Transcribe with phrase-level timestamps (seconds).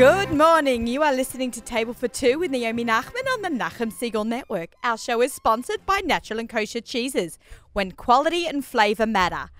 [0.00, 0.86] Good morning.
[0.86, 4.72] You are listening to Table for Two with Naomi Nachman on the Nachum Segal Network.
[4.82, 7.38] Our show is sponsored by Natural and Kosher Cheeses,
[7.74, 9.50] when quality and flavor matter.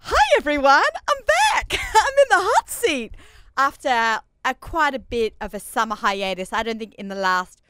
[0.00, 0.82] Hi, everyone.
[1.08, 1.24] I'm
[1.54, 1.72] back.
[1.94, 3.14] I'm in the hot seat
[3.56, 6.52] after a, quite a bit of a summer hiatus.
[6.52, 7.62] I don't think in the last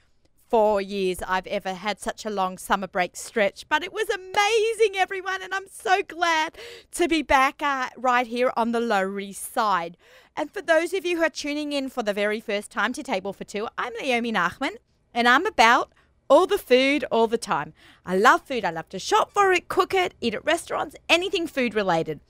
[0.49, 4.97] four years I've ever had such a long summer break stretch, but it was amazing,
[4.97, 6.57] everyone, and I'm so glad
[6.93, 9.97] to be back uh, right here on the Lower East Side.
[10.37, 13.03] And for those of you who are tuning in for the very first time to
[13.03, 14.77] Table for Two, I'm Naomi Nachman,
[15.13, 15.93] and I'm about
[16.29, 17.73] all the food all the time.
[18.05, 18.65] I love food.
[18.65, 22.21] I love to shop for it, cook it, eat at restaurants, anything food related.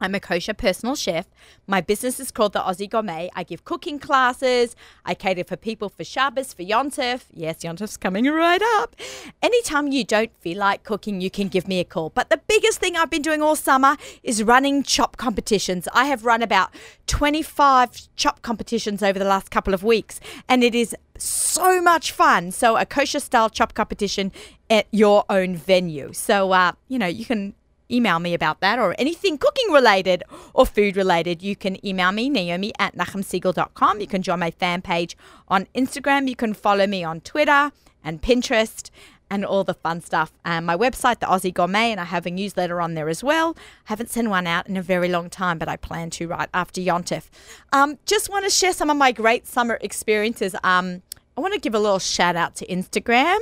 [0.00, 1.26] I'm a kosher personal chef.
[1.66, 3.30] My business is called the Aussie Gourmet.
[3.34, 4.76] I give cooking classes.
[5.04, 7.24] I cater for people for Shabbos, for Yontif.
[7.32, 8.94] Yes, Yontif's coming right up.
[9.42, 12.10] Anytime you don't feel like cooking, you can give me a call.
[12.10, 15.88] But the biggest thing I've been doing all summer is running chop competitions.
[15.94, 16.74] I have run about
[17.06, 22.50] 25 chop competitions over the last couple of weeks, and it is so much fun.
[22.50, 24.32] So, a kosher style chop competition
[24.68, 26.12] at your own venue.
[26.12, 27.54] So, uh, you know, you can
[27.90, 30.22] email me about that or anything cooking related
[30.54, 34.00] or food related, you can email me, Naomi at nachumsegal.com.
[34.00, 35.16] You can join my fan page
[35.48, 36.28] on Instagram.
[36.28, 38.90] You can follow me on Twitter and Pinterest
[39.28, 40.32] and all the fun stuff.
[40.44, 43.56] And my website, the Aussie Gourmet, and I have a newsletter on there as well.
[43.58, 46.48] I haven't sent one out in a very long time, but I plan to right
[46.54, 47.24] after Yontif.
[47.72, 50.54] Um, just want to share some of my great summer experiences.
[50.62, 51.02] Um,
[51.36, 53.38] I want to give a little shout out to Instagram.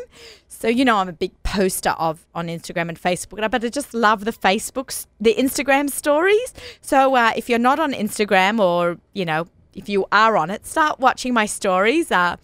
[0.55, 3.95] So you know I'm a big poster of on Instagram and Facebook, but I just
[3.95, 6.55] love the Facebooks, the Instagram stories.
[6.81, 10.67] So uh, if you're not on Instagram, or you know if you are on it,
[10.67, 12.11] start watching my stories.
[12.11, 12.37] Uh,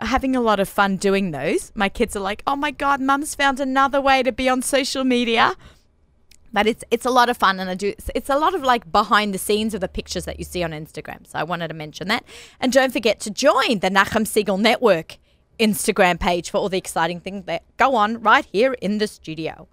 [0.00, 1.72] having a lot of fun doing those.
[1.74, 5.04] My kids are like, "Oh my god, Mum's found another way to be on social
[5.04, 5.56] media."
[6.54, 8.90] but it's it's a lot of fun and I do it's a lot of like
[8.90, 11.26] behind the scenes of the pictures that you see on Instagram.
[11.26, 12.24] So I wanted to mention that.
[12.60, 15.18] And don't forget to join the Nachum Segal Network
[15.58, 19.68] Instagram page for all the exciting things that go on right here in the studio.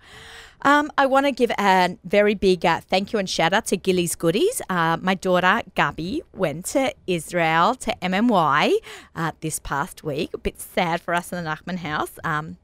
[0.63, 3.77] Um, I want to give a very big uh, thank you and shout out to
[3.77, 4.61] Gilly's Goodies.
[4.69, 8.73] Uh, my daughter Gabi went to Israel to MMY
[9.15, 10.31] uh, this past week.
[10.33, 12.19] A bit sad for us in the Nachman house.
[12.23, 12.57] Um,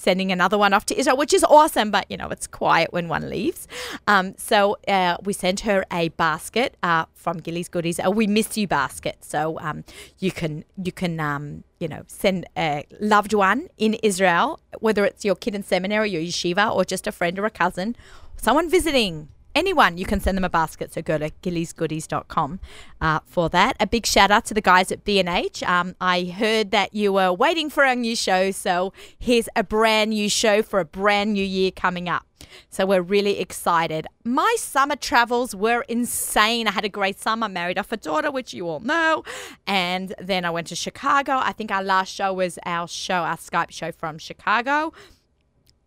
[0.00, 3.06] sending another one off to Israel, which is awesome, but you know, it's quiet when
[3.06, 3.68] one leaves.
[4.06, 8.56] Um, so uh, we sent her a basket uh, from Gilly's Goodies, a We Miss
[8.56, 9.18] You basket.
[9.22, 9.84] So um,
[10.18, 15.24] you can, you can, um, you know, send a loved one in Israel, whether it's
[15.24, 17.96] your kid in seminary or yeshiva or just a friend or a cousin,
[18.36, 20.92] someone visiting anyone, you can send them a basket.
[20.92, 22.60] So go to gillysgoodies.com
[23.00, 23.76] uh, for that.
[23.80, 25.62] A big shout out to the guys at B&H.
[25.62, 28.50] Um, I heard that you were waiting for a new show.
[28.50, 32.26] So here's a brand new show for a brand new year coming up.
[32.68, 34.06] So we're really excited.
[34.24, 36.66] My summer travels were insane.
[36.66, 39.24] I had a great summer, married off a daughter, which you all know.
[39.66, 41.34] And then I went to Chicago.
[41.36, 44.92] I think our last show was our show, our Skype show from Chicago.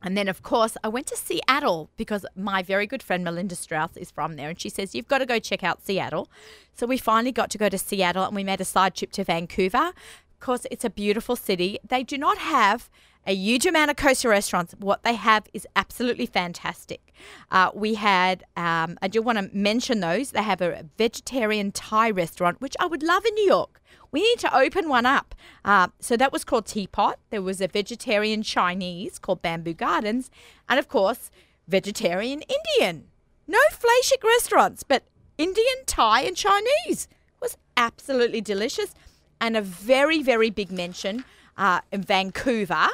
[0.05, 3.95] And then, of course, I went to Seattle because my very good friend Melinda Strauss
[3.95, 4.49] is from there.
[4.49, 6.29] And she says, You've got to go check out Seattle.
[6.75, 9.23] So we finally got to go to Seattle and we made a side trip to
[9.23, 9.87] Vancouver.
[9.87, 11.79] Of course, it's a beautiful city.
[11.87, 12.89] They do not have
[13.25, 14.75] a huge amount of kosher restaurants.
[14.79, 17.13] What they have is absolutely fantastic.
[17.51, 20.31] Uh, we had, um, I do want to mention those.
[20.31, 23.81] They have a vegetarian Thai restaurant, which I would love in New York.
[24.11, 25.33] We need to open one up.
[25.65, 27.17] Uh, so that was called Teapot.
[27.29, 30.29] There was a vegetarian Chinese called Bamboo Gardens.
[30.69, 31.31] And of course,
[31.67, 33.05] vegetarian Indian.
[33.47, 35.03] No flashik restaurants, but
[35.37, 37.07] Indian, Thai, and Chinese.
[37.09, 38.93] It was absolutely delicious.
[39.41, 41.25] And a very, very big mention
[41.57, 42.89] uh, in Vancouver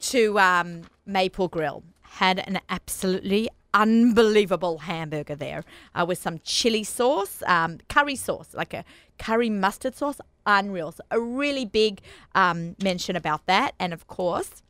[0.00, 1.82] to um, Maple Grill.
[2.02, 8.74] Had an absolutely unbelievable hamburger there uh, with some chili sauce, um, curry sauce, like
[8.74, 8.84] a
[9.18, 10.20] curry mustard sauce.
[10.46, 10.90] Unreal.
[10.90, 12.00] So a really big
[12.34, 13.74] um, mention about that.
[13.78, 14.62] And of course,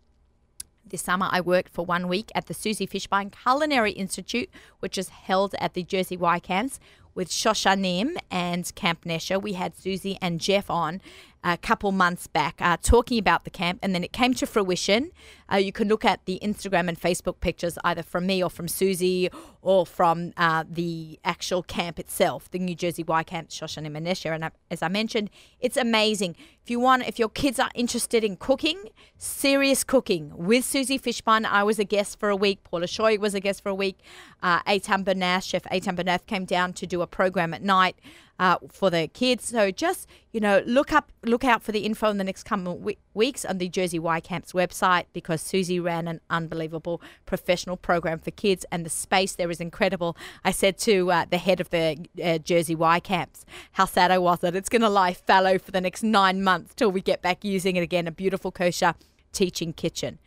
[0.85, 4.51] this summer, I worked for one week at the Susie Fishbein Culinary Institute,
[4.81, 6.81] which is held at the Jersey Y camps
[7.15, 9.41] with Shoshanim and Camp Nesher.
[9.41, 11.01] We had Susie and Jeff on,
[11.43, 15.11] a couple months back uh, talking about the camp, and then it came to fruition.
[15.53, 18.69] Uh, you can look at the Instagram and Facebook pictures either from me or from
[18.69, 19.31] Susie
[19.63, 24.35] or from uh, the actual camp itself, the New Jersey Y Camp, Shoshan and Manesha.
[24.35, 26.37] And as I mentioned, it's amazing.
[26.63, 31.45] If you want, if your kids are interested in cooking, serious cooking with Susie Fishbein,
[31.45, 32.63] I was a guest for a week.
[32.65, 33.99] Paula Shoyer was a guest for a week.
[34.43, 37.97] Uh, Eitan Bernath, Chef Eitan Bernath came down to do a program at night
[38.41, 39.45] uh, for the kids.
[39.49, 42.83] So just you know, look up, look out for the info in the next coming
[42.83, 48.19] we- weeks on the Jersey Y Camps website because Susie ran an unbelievable professional program
[48.19, 50.17] for kids, and the space there is incredible.
[50.45, 54.19] I said to uh, the head of the uh, Jersey Y Camps how sad I
[54.19, 57.21] was that it's going to lie fallow for the next nine months till we get
[57.21, 58.07] back using it again.
[58.07, 58.95] A beautiful kosher
[59.33, 60.19] teaching kitchen.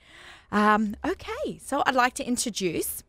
[0.52, 3.04] Um, okay, so I'd like to introduce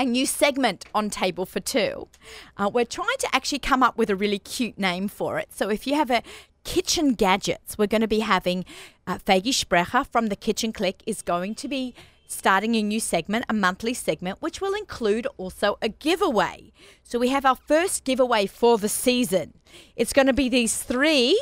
[0.00, 2.08] a new segment on Table for Two.
[2.56, 5.52] Uh, we're trying to actually come up with a really cute name for it.
[5.52, 6.22] So if you have a
[6.64, 8.64] kitchen gadgets, we're going to be having
[9.06, 11.94] uh, Faigy Sprecher from the Kitchen Clique is going to be
[12.26, 16.72] starting a new segment, a monthly segment, which will include also a giveaway.
[17.02, 19.52] So we have our first giveaway for the season.
[19.96, 21.38] It's going to be these three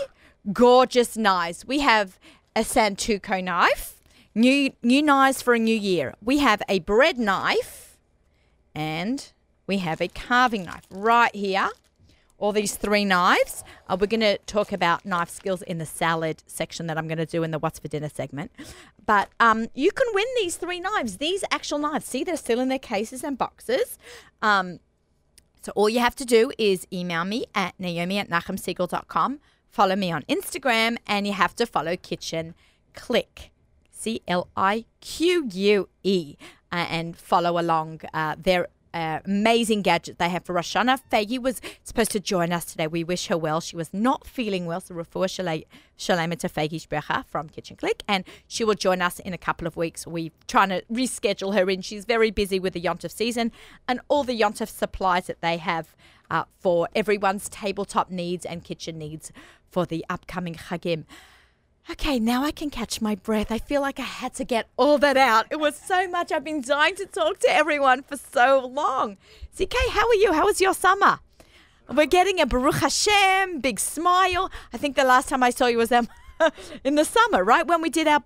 [0.53, 1.65] gorgeous knives.
[1.65, 2.19] We have
[2.57, 4.03] a Santoku knife,
[4.35, 6.15] new new knives for a new year.
[6.21, 7.88] We have a bread knife
[8.79, 9.33] and
[9.67, 11.69] we have a carving knife right here.
[12.39, 13.65] All these three knives.
[13.89, 17.19] Uh, we're going to talk about knife skills in the salad section that I'm going
[17.19, 18.53] to do in the What's for Dinner segment.
[19.05, 22.07] But um, you can win these three knives, these actual knives.
[22.07, 23.99] See, they're still in their cases and boxes.
[24.41, 24.79] Um,
[25.61, 30.13] so all you have to do is email me at naomi at nachumsegal.com, follow me
[30.13, 32.55] on Instagram, and you have to follow Kitchen
[32.95, 33.51] Clique,
[33.91, 36.37] C L I Q U E,
[36.73, 41.01] uh, and follow along uh, their uh, amazing gadget they have for Rosh Hashanah.
[41.11, 42.87] Faigy was supposed to join us today.
[42.87, 43.61] We wish her well.
[43.61, 45.65] She was not feeling well, so refuah
[45.97, 49.67] shalem to Faigy Sprecher from Kitchen Clique, and she will join us in a couple
[49.67, 50.07] of weeks.
[50.07, 51.83] We're trying to reschedule her in.
[51.83, 53.53] She's very busy with the Yontif season
[53.87, 55.95] and all the Yontif supplies that they have
[56.31, 59.33] uh, for everyone's tabletop needs and kitchen needs
[59.71, 61.05] for the upcoming Chagim.
[61.91, 63.51] Okay, now I can catch my breath.
[63.51, 65.47] I feel like I had to get all that out.
[65.51, 66.31] It was so much.
[66.31, 69.17] I've been dying to talk to everyone for so long.
[69.57, 70.35] CK, how are you?
[70.35, 71.21] How was your summer?
[71.89, 74.51] We're getting a Baruch Hashem, big smile.
[74.71, 76.09] I think the last time I saw you was um,
[76.85, 77.67] in the summer, right?
[77.67, 78.23] When we did our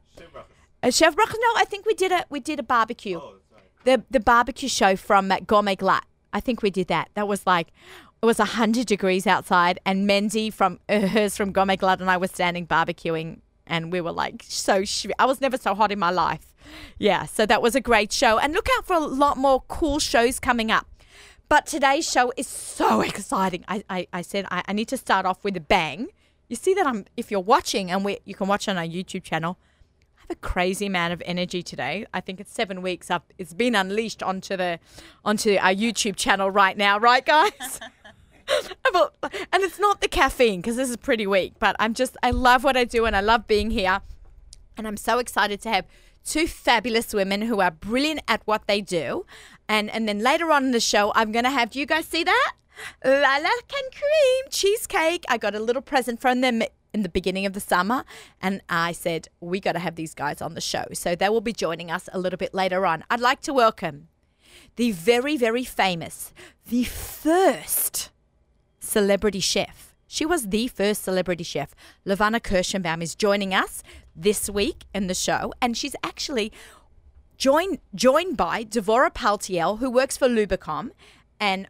[0.82, 1.32] uh, Chef Baruch.
[1.32, 3.18] No, I think we did a we did a barbecue.
[3.18, 3.36] Oh,
[3.84, 6.02] the the barbecue show from uh, Gourmet Glatt.
[6.32, 7.10] I think we did that.
[7.14, 7.68] That was like
[8.20, 12.16] it was 100 degrees outside and Mendy from uh, hers from Gourmet Glatt and I
[12.16, 13.38] were standing barbecuing
[13.72, 16.54] and we were like so sh- I was never so hot in my life.
[16.98, 18.38] Yeah, so that was a great show.
[18.38, 20.86] And look out for a lot more cool shows coming up.
[21.48, 23.64] But today's show is so exciting.
[23.66, 26.08] I, I, I said I, I need to start off with a bang.
[26.48, 29.24] You see that I'm if you're watching and we you can watch on our YouTube
[29.24, 29.58] channel.
[30.18, 32.06] I have a crazy amount of energy today.
[32.14, 33.32] I think it's seven weeks up.
[33.38, 34.78] It's been unleashed onto the
[35.24, 37.80] onto our YouTube channel right now, right, guys?
[39.52, 42.64] And it's not the caffeine because this is pretty weak, but I'm just, I love
[42.64, 44.00] what I do and I love being here.
[44.76, 45.86] And I'm so excited to have
[46.24, 49.26] two fabulous women who are brilliant at what they do.
[49.68, 52.06] And, and then later on in the show, I'm going to have, do you guys
[52.06, 52.52] see that?
[53.04, 55.24] Lala and cream cheesecake.
[55.28, 56.62] I got a little present from them
[56.94, 58.04] in the beginning of the summer
[58.40, 60.84] and I said, we got to have these guys on the show.
[60.92, 63.04] So they will be joining us a little bit later on.
[63.10, 64.08] I'd like to welcome
[64.76, 66.32] the very, very famous,
[66.68, 68.10] the first
[68.82, 69.94] celebrity chef.
[70.06, 71.74] She was the first celebrity chef.
[72.04, 73.82] Levana Kirschenbaum is joining us
[74.14, 76.52] this week in the show, and she's actually
[77.38, 80.90] joined joined by Devora Paltiel, who works for Lubicom,
[81.40, 81.66] and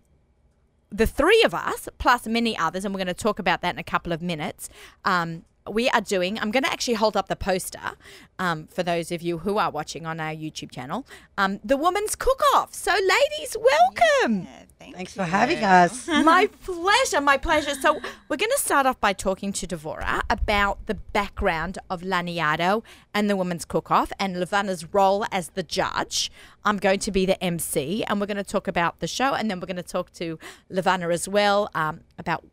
[0.90, 3.78] the three of us, plus many others, and we're going to talk about that in
[3.78, 4.68] a couple of minutes.
[5.04, 7.92] Um, we are doing, I'm going to actually hold up the poster
[8.38, 11.06] um, for those of you who are watching on our YouTube channel,
[11.38, 12.74] um, the Woman's Cook Off.
[12.74, 14.42] So, ladies, welcome.
[14.42, 15.22] Yeah, thank Thanks you.
[15.22, 16.08] for having us.
[16.08, 17.74] my pleasure, my pleasure.
[17.74, 22.82] So we're going to start off by talking to Devora about the background of Laniado
[23.14, 26.30] and the Women's Cook-Off and Levana's role as the judge.
[26.64, 29.50] I'm going to be the MC, and we're going to talk about the show, and
[29.50, 30.38] then we're going to talk to
[30.68, 32.44] Levana as well um, about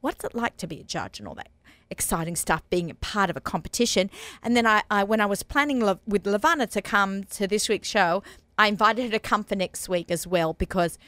[0.00, 1.48] what's it like to be a judge and all that
[1.92, 4.10] exciting stuff being a part of a competition
[4.42, 7.68] and then I, I when i was planning Le- with levana to come to this
[7.68, 8.24] week's show
[8.58, 10.98] i invited her to come for next week as well because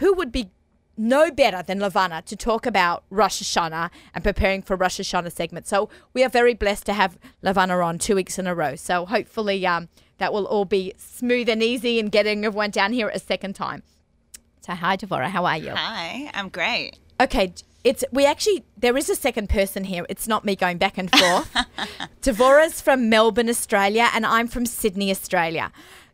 [0.00, 0.50] who would be
[0.96, 5.66] no better than Levana to talk about Rosh Hashanah and preparing for Rosh Hashanah segment.
[5.66, 8.76] So we are very blessed to have Levana on two weeks in a row.
[8.76, 13.08] So hopefully um, that will all be smooth and easy and getting everyone down here
[13.08, 13.82] a second time.
[14.60, 15.28] So hi, Devora.
[15.28, 15.70] How are you?
[15.74, 16.98] Hi, I'm great.
[17.22, 17.52] Okay,
[17.84, 20.04] it's we actually there is a second person here.
[20.08, 21.50] It's not me going back and forth.
[22.20, 25.70] Devora's from Melbourne, Australia, and I'm from Sydney, Australia.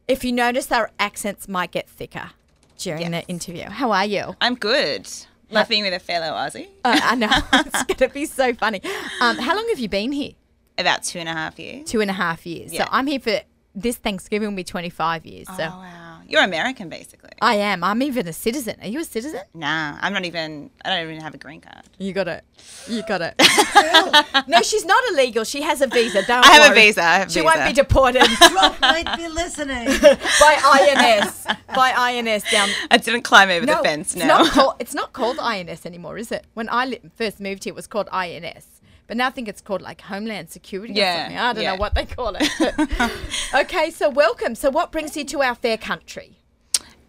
[0.07, 2.31] If you notice, our accents might get thicker
[2.79, 3.25] during Yes.
[3.25, 3.65] the interview.
[3.69, 4.37] How are you?
[4.41, 5.09] I'm good.
[5.51, 6.69] Love being with a fellow Aussie.
[6.85, 8.81] Uh, I know it's going to be so funny.
[9.21, 10.33] Um, how long have you been here?
[10.77, 11.91] About two and a half years.
[11.91, 12.73] Two and a half years.
[12.73, 12.85] Yeah.
[12.85, 13.41] So I'm here for
[13.75, 15.47] this Thanksgiving will be 25 years.
[15.49, 16.08] So Oh wow!
[16.31, 17.31] You're American, basically.
[17.41, 17.83] I am.
[17.83, 18.77] I'm even a citizen.
[18.83, 19.41] Are you a citizen?
[19.55, 20.69] Nah, I'm not even.
[20.85, 21.85] I don't even have a green card.
[21.99, 22.45] You got it.
[22.87, 23.35] You got it.
[24.47, 25.45] no, she's not illegal.
[25.45, 26.23] She has a visa.
[26.27, 27.03] Don't I have a visa.
[27.03, 29.87] I have a She won't be deported Trump might be listening.
[30.41, 30.61] by
[31.25, 31.47] INS.
[31.75, 32.69] By INS down.
[32.91, 34.15] I didn't climb over No, the fence.
[34.15, 34.27] it's No.
[34.27, 34.75] not called.
[34.81, 36.45] It's not called INS anymore, is it?
[36.53, 38.67] When I li- first moved here, it was called INS.
[39.09, 41.39] But now I think it's called like Homeland Security or Yeah, something.
[41.39, 41.71] I don't yeah.
[41.73, 43.13] know what they call it.
[43.55, 44.55] okay, so welcome.
[44.55, 46.35] So what brings you to our fair country?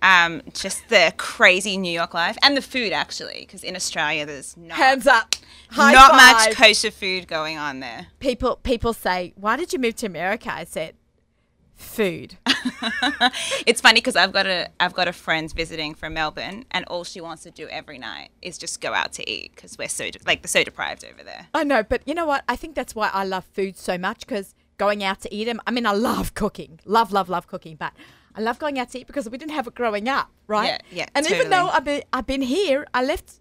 [0.02, 4.56] um, just the crazy New York life and the food, actually, because in Australia there's
[4.56, 5.36] not Hands up.
[5.72, 6.48] High not five.
[6.48, 8.08] much kosher food going on there.
[8.20, 10.96] people people say, "Why did you move to America?" I said,
[11.80, 12.38] "Food."
[13.66, 17.04] It's funny because I've got a I've got a friend visiting from Melbourne, and all
[17.04, 20.10] she wants to do every night is just go out to eat because we're so
[20.10, 21.48] de- like they're so deprived over there.
[21.54, 22.44] I know, but you know what?
[22.48, 25.62] I think that's why I love food so much because going out to eat them.
[25.68, 27.94] I mean, I love cooking, love, love, love cooking, but
[28.36, 30.68] I love going out to eat because we didn't have it growing up, right?
[30.92, 33.40] Yeah, yeah, And even though I've been, I've been here, I left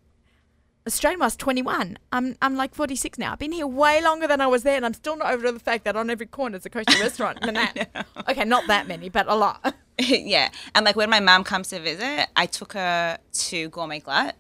[0.89, 1.99] Australia was 21.
[2.13, 3.33] I'm, I'm like 46 now.
[3.33, 5.61] I've been here way longer than I was there, and I'm still not over the
[5.61, 7.39] fact that on every corner is a kosher restaurant.
[8.29, 9.75] Okay, not that many, but a lot.
[9.99, 14.33] yeah, and like when my mom comes to visit, I took her to Gourmet Glatt.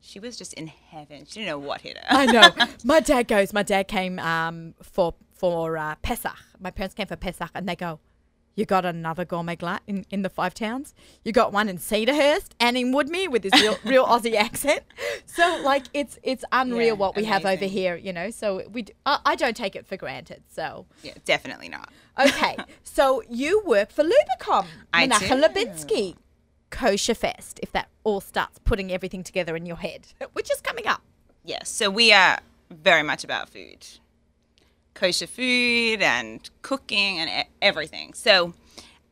[0.00, 1.26] She was just in heaven.
[1.26, 2.04] She didn't know what hit her.
[2.08, 2.48] I know.
[2.84, 3.52] My dad goes.
[3.52, 6.36] My dad came um, for for uh, Pesach.
[6.60, 8.00] My parents came for Pesach, and they go,
[8.58, 10.92] "You got another Gourmet Glatt in, in the five towns.
[11.24, 14.82] You got one in Cedarhurst and in Woodmere with this real, real Aussie accent.
[15.26, 17.94] So like it's it's unreal Yeah, what we have over here.
[17.96, 18.30] You know.
[18.30, 20.42] So we d- I, I don't take it for granted.
[20.48, 21.90] So yeah, definitely not.
[22.18, 22.56] okay.
[22.82, 24.66] so you work for Lubicom.
[24.92, 25.40] I Menachem.
[25.44, 26.16] Lubinsky.
[26.70, 30.86] Kosher Fest, if that all starts putting everything together in your head, which is coming
[30.86, 31.00] up.
[31.44, 33.86] Yes, so we are very much about food,
[35.00, 37.28] kosher food and cooking and
[37.70, 38.08] everything.
[38.14, 38.34] So,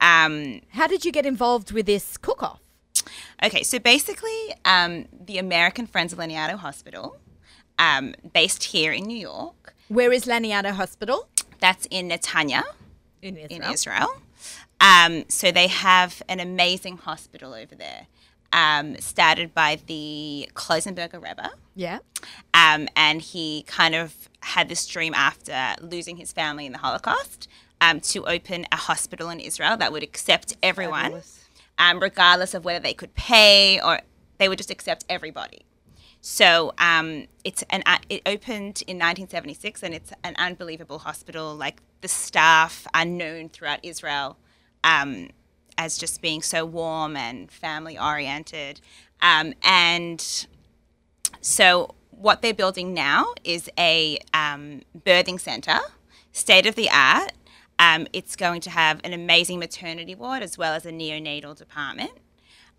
[0.01, 2.61] um, How did you get involved with this cook off?
[3.47, 4.93] okay, so basically, um,
[5.31, 7.07] the American Friends of Laniado Hospital,
[7.79, 11.19] um, based here in New York, Where is Laniado Hospital?
[11.61, 12.63] that's in Netanya
[13.23, 13.63] In Israel.
[13.67, 14.11] in Israel.
[14.81, 18.03] Um, so they have an amazing hospital over there,
[18.57, 21.51] um, started by the Klausenburger Rebbe.
[21.75, 21.99] Yeah.
[22.55, 27.49] Um, and he kind of had this dream after losing his family in the Holocaust
[27.83, 31.23] um, to open a hospital in Israel that would accept everyone,
[31.79, 34.01] um, regardless of whether they could pay or
[34.39, 35.67] they would just accept everybody.
[36.23, 41.55] So um, it's an uh, it opened in 1976, and it's an unbelievable hospital.
[41.55, 44.39] Like the staff are known throughout Israel
[44.83, 45.29] um,
[45.79, 48.81] as just being so warm and family oriented,
[49.21, 50.47] um, and
[51.41, 55.79] so what they're building now is a um, birthing center,
[56.33, 57.33] state of the art.
[57.79, 62.13] Um, it's going to have an amazing maternity ward as well as a neonatal department,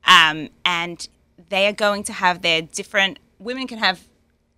[0.06, 1.08] um, and
[1.50, 3.20] they are going to have their different.
[3.40, 4.08] Women can have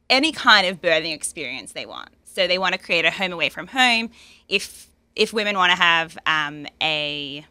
[0.09, 2.09] any kind of birthing experience they want.
[2.23, 4.11] So they want to create a home away from home.
[4.47, 7.45] If if women want to have um, a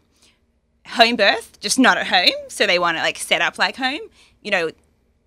[0.89, 4.01] home birth, just not at home, so they want to like set up like home,
[4.41, 4.69] you know,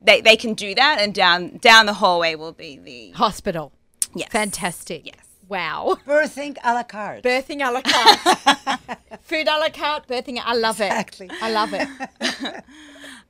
[0.01, 3.73] they, they can do that, and down down the hallway will be the Hospital.
[4.15, 5.07] yes, Fantastic.
[5.07, 5.17] Yes.
[5.49, 5.99] Wow.
[6.07, 7.23] Birthing a la carte.
[7.23, 8.89] Birthing a la carte.
[9.23, 10.41] Food a la carte, birthing.
[10.43, 10.87] I love it.
[10.87, 11.29] Exactly.
[11.41, 12.65] I love it.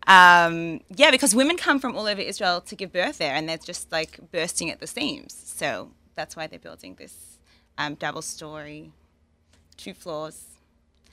[0.06, 3.56] Um, yeah, because women come from all over Israel to give birth there, and they're
[3.56, 5.32] just like bursting at the seams.
[5.32, 7.38] So that's why they're building this
[7.78, 8.90] um, double story,
[9.76, 10.51] two floors.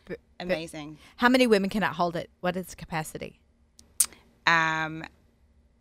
[0.10, 0.98] B- Amazing.
[1.18, 2.30] How many women can it hold it?
[2.42, 3.40] What is the capacity?
[4.46, 5.04] Um,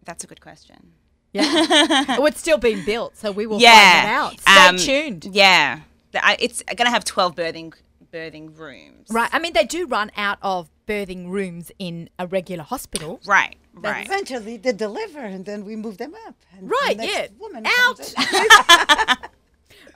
[0.05, 0.93] that's a good question.
[1.33, 1.43] Yeah.
[2.19, 4.03] oh, it's still being built, so we will yeah.
[4.03, 4.41] find it out.
[4.41, 5.25] Stay Um, tuned.
[5.35, 5.81] Yeah,
[6.13, 7.75] it's going to have twelve birthing
[8.13, 9.09] birthing rooms.
[9.11, 9.29] Right.
[9.33, 13.21] I mean, they do run out of birthing rooms in a regular hospital.
[13.27, 13.57] Right.
[13.75, 14.07] Then Right.
[14.07, 16.35] Eventually they deliver and then we move them up.
[16.57, 17.27] And Right, the next yeah.
[17.39, 19.29] Woman Out.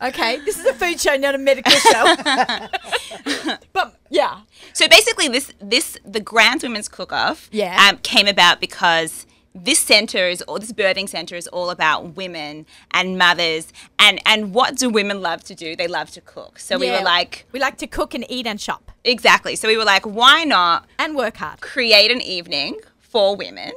[0.03, 2.17] Okay, this is a food show, not a medical show.
[3.73, 4.41] but yeah,
[4.73, 7.89] So basically, this this the Grand Women's Cook Off Yeah.
[7.89, 12.65] um, came about because this center is all this birthing center is all about women
[12.93, 15.77] and mothers and and what do women love to do?
[15.77, 16.59] They love to cook.
[16.59, 19.55] So we were like, we like to cook and eat and shop exactly.
[19.57, 21.61] So we were like, why not and work hard.
[21.61, 23.73] create an evening for women?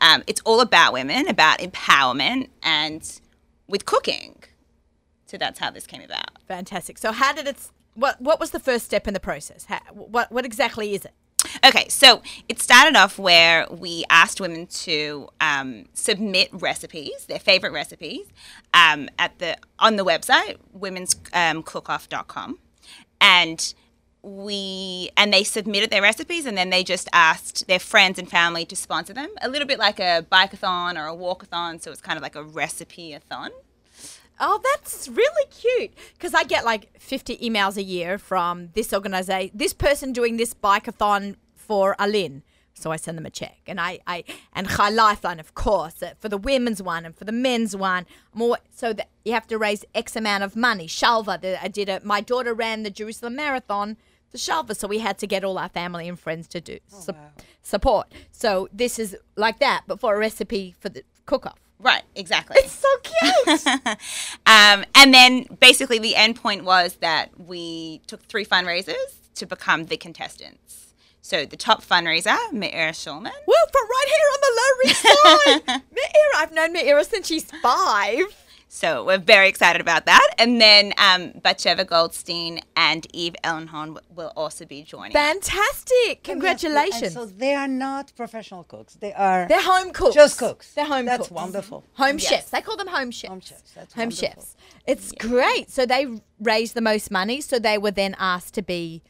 [0.00, 3.02] Um, it's all about women, about empowerment, and
[3.66, 4.36] with cooking.
[5.28, 6.42] So that's how this came about.
[6.48, 6.98] Fantastic.
[6.98, 7.56] So, how did it?
[7.94, 9.66] What What was the first step in the process?
[9.66, 11.12] How, what What exactly is it?
[11.64, 17.72] Okay, so it started off where we asked women to um, submit recipes, their favorite
[17.72, 18.26] recipes,
[18.74, 22.58] um, at the on the website womenscookoff.com,
[23.20, 23.74] and
[24.22, 28.64] we and they submitted their recipes and then they just asked their friends and family
[28.64, 32.16] to sponsor them a little bit like a bikeathon or a walkathon so it's kind
[32.16, 33.50] of like a recipe-a-thon
[34.40, 35.92] Oh, that's really cute.
[36.14, 40.54] Because I get like 50 emails a year from this organization, this person doing this
[40.54, 42.42] bikeathon for ALYN.
[42.74, 46.12] So I send them a check, and I, I and Chai Lifeline, of course, uh,
[46.20, 48.06] for the women's one and for the men's one.
[48.32, 50.86] More so that you have to raise X amount of money.
[50.86, 52.04] Shalva, the, I did it.
[52.04, 53.96] My daughter ran the Jerusalem Marathon
[54.30, 57.14] for Shalva, so we had to get all our family and friends to do su-
[57.62, 58.12] support.
[58.30, 61.58] So this is like that, but for a recipe for the cook-off.
[61.80, 63.66] Right exactly It's so cute.
[64.46, 68.94] um, and then basically the end point was that we took three fundraisers
[69.36, 74.40] to become the contestants so the top fundraiser Meir Schulman Well, from right here on
[74.44, 75.82] the Lower East Side.
[75.92, 78.24] Meira, I've known Meira since she's five.
[78.70, 80.28] So we're very excited about that.
[80.38, 85.16] And then um, Batsheva Goldstein and Eve Ellenhorn will also be joining.
[85.16, 85.22] us.
[85.26, 86.16] Fantastic.
[86.28, 87.14] And Congratulations.
[87.14, 88.94] so they are not professional cooks.
[88.94, 90.14] They are They're home cooks.
[90.14, 90.74] just cooks.
[90.74, 91.16] They're home cooks.
[91.16, 91.30] That's cooks.
[91.30, 91.84] wonderful.
[91.94, 92.28] Home Yes.
[92.28, 92.50] chefs.
[92.50, 93.30] They call them home chefs.
[93.30, 93.70] Home chefs.
[93.72, 94.28] That's home wonderful.
[94.28, 94.56] chefs.
[94.86, 95.70] It's great.
[95.70, 96.06] So they
[96.38, 97.40] raised the most money.
[97.40, 99.02] So they were then asked to be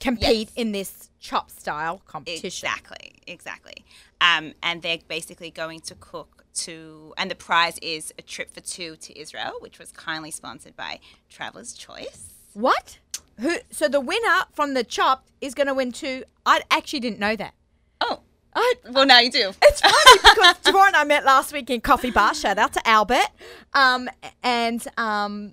[0.00, 0.52] compete Yes.
[0.56, 2.46] in this chop style competition.
[2.68, 3.84] Exactly, exactly.
[4.20, 8.60] Um, and they're basically going to cook to, and the prize is a trip for
[8.60, 12.34] two to Israel, which was kindly sponsored by Traveler's Choice.
[12.54, 12.98] What?
[13.40, 13.56] Who?
[13.70, 16.24] So the winner from the chopped is going to win two.
[16.44, 17.54] I actually didn't know that.
[18.00, 18.20] Oh,
[18.54, 19.52] I, well, now you do.
[19.62, 22.34] It's funny because Devor and I met last week in Coffee Bar.
[22.34, 23.28] Shout out to Albert.
[23.74, 24.08] Um,
[24.42, 25.52] and um,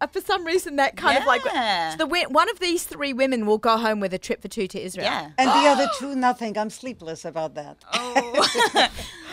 [0.00, 3.46] uh, for some reason, that kind of like so the one of these three women
[3.46, 5.06] will go home with a trip for two to Israel.
[5.06, 5.30] Yeah.
[5.38, 6.58] And the other two, nothing.
[6.58, 7.78] I'm sleepless about that.
[7.94, 8.48] Oh,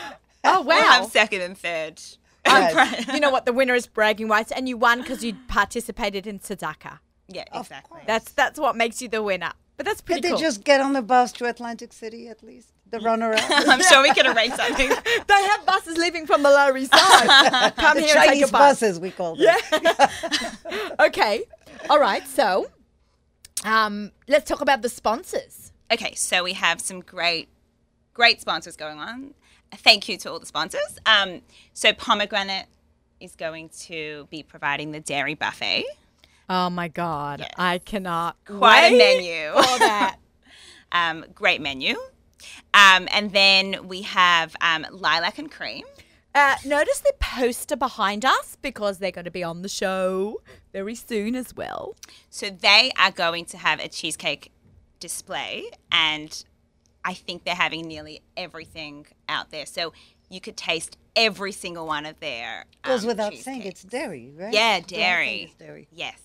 [0.44, 1.02] Oh we'll wow.
[1.02, 2.02] have second and third.
[2.44, 3.08] Yes.
[3.14, 3.46] you know what?
[3.46, 6.98] The winner is bragging rights, and you won because you participated in Tzedakah.
[7.28, 7.90] Yeah, exactly.
[7.98, 8.04] course.
[8.08, 9.52] That's that's what makes you the winner.
[9.78, 12.74] But that's pretty Did they just get on the bus to Atlantic City at least?
[12.90, 13.42] The runner up?
[13.48, 14.90] I'm sure we can arrange something.
[14.90, 17.76] they have buses leaving from the Lower East Side.
[17.78, 18.80] Come the here and take Chinese a bus.
[18.82, 19.56] buses, we call them.
[21.00, 21.44] Okay.
[21.90, 22.28] All right.
[22.28, 22.70] So,
[23.64, 25.72] um, let's talk about the sponsors.
[25.92, 27.50] Okay, so we have some great,
[28.14, 29.34] great sponsors going on.
[29.74, 31.00] Thank you to all the sponsors.
[31.06, 31.42] Um,
[31.74, 32.66] so Pomegranate
[33.20, 35.86] is going to be providing the dairy buffet.
[36.50, 37.52] Oh my God, Yes.
[37.58, 39.52] I cannot Quite a menu.
[39.56, 40.18] for that.
[40.94, 41.96] Um, great menu.
[42.74, 45.86] Um, and then we have um, lilac and cream.
[46.36, 50.42] Uh, notice the poster behind us because they're going to be on the show
[50.74, 51.96] very soon as well.
[52.30, 54.52] So they are going to have a cheesecake
[55.00, 56.44] display, and
[57.04, 59.66] I think they're having nearly everything out there.
[59.66, 59.94] So
[60.30, 62.66] you could taste every single one of their.
[62.84, 63.84] Goes um, without saying, cheesecakes.
[63.84, 64.54] it's dairy, right?
[64.54, 65.38] Yeah, The whole thing dairy.
[65.44, 65.88] is dairy.
[65.92, 66.20] Yes.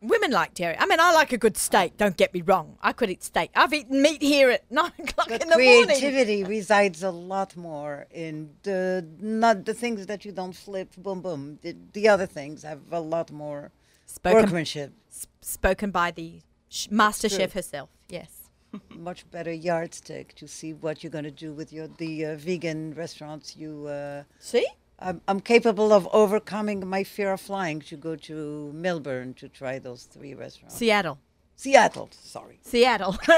[0.00, 0.74] Women like dairy.
[0.80, 1.96] I mean, I like a good steak.
[1.96, 2.76] Don't get me wrong.
[2.82, 3.50] I could eat steak.
[3.54, 5.84] I've eaten meat here at nine o'clock But in the morning.
[5.86, 11.20] creativity resides a lot more in the not the things that you don't flip, boom,
[11.20, 11.60] boom.
[11.62, 13.70] The, the other things have a lot more
[14.06, 17.88] Spoken, workmanship, s- spoken by the sh- master chef herself.
[18.08, 18.41] Yes.
[18.90, 22.94] Much better yardstick to see what you're going to do with your the uh, vegan
[22.94, 23.56] restaurants.
[23.56, 24.66] You, uh, See?
[24.98, 29.78] I'm, I'm capable of overcoming my fear of flying to go to Melbourne to try
[29.78, 30.76] those three restaurants.
[30.76, 31.18] Seattle.
[31.62, 32.58] Seattle, sorry.
[32.62, 33.16] Seattle.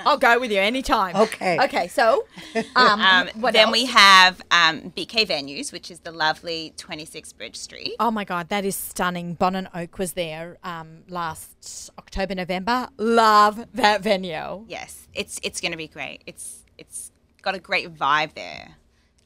[0.00, 1.14] I'll go with you anytime.
[1.14, 1.60] Okay.
[1.60, 1.86] Okay.
[1.86, 2.26] So,
[2.74, 3.72] um, Um, what then else?
[3.72, 7.94] we have um, BK Venues, which is the lovely 26 Bridge Street.
[8.00, 9.34] Oh my God, that is stunning.
[9.34, 12.88] Bon and Oak was there um, last October, November.
[12.98, 14.64] Love that venue.
[14.66, 16.22] Yes, it's it's going to be great.
[16.26, 17.12] It's it's
[17.42, 18.76] got a great vibe there.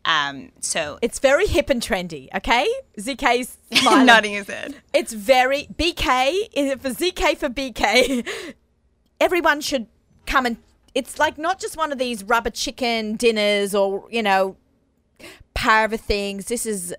[0.06, 2.66] Um, so It's very hip and trendy, okay?
[2.98, 4.06] ZK's smiling.
[4.06, 4.76] nodding his head.
[4.92, 8.26] It's very BK is it for ZK for BK.
[9.20, 9.86] Everyone should
[10.26, 10.56] come and
[10.94, 14.56] it's like not just one of these rubber chicken dinners or you know
[15.54, 16.46] parva things.
[16.46, 16.94] This is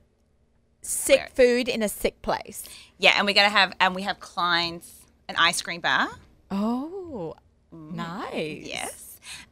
[0.81, 1.31] sick Right.
[1.31, 2.63] food in a sick place.
[2.97, 6.07] Yeah, and we're gonna have and we have Klein's an ice cream bar.
[6.49, 7.35] Oh,
[7.71, 8.65] nice.
[8.65, 9.04] Yes.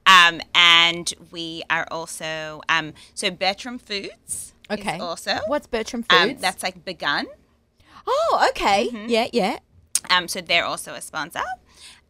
[0.05, 4.11] Um, and we are also um, so Bertram Foods.
[4.25, 4.97] is Okay.
[4.97, 6.41] also What's Bertram um, Foods?
[6.41, 7.25] that's like begun.
[8.07, 8.87] oh, okay.
[8.89, 9.09] Mm-hmm.
[9.09, 9.59] Yeah, yeah.
[10.09, 11.41] Um, so they're also a sponsor.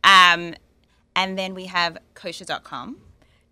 [0.03, 0.55] Um,
[1.15, 2.97] and then we have kosher.com.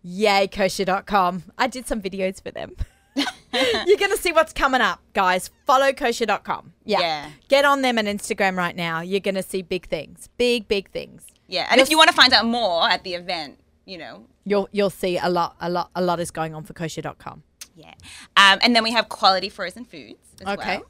[0.04, 1.44] Yay, kosher.com.
[1.58, 2.76] I did some videos for them.
[3.16, 5.52] You're going to see what's coming up, guys.
[5.68, 6.74] Follow kosher.com.
[6.86, 7.00] Yeah.
[7.02, 7.30] Yeah.
[7.50, 9.02] Get on them on Instagram right now.
[9.02, 10.30] You're going to see big things.
[10.38, 11.26] Big, big things.
[11.48, 14.68] Yeah, and if you want to find out more at the event, you know, You'll
[14.72, 17.44] you'll see a lot a lot a lot is going on for kosher.com.
[17.76, 17.94] yeah.
[18.38, 20.78] Um, and then we have quality frozen foods as Okay.
[20.78, 20.86] well.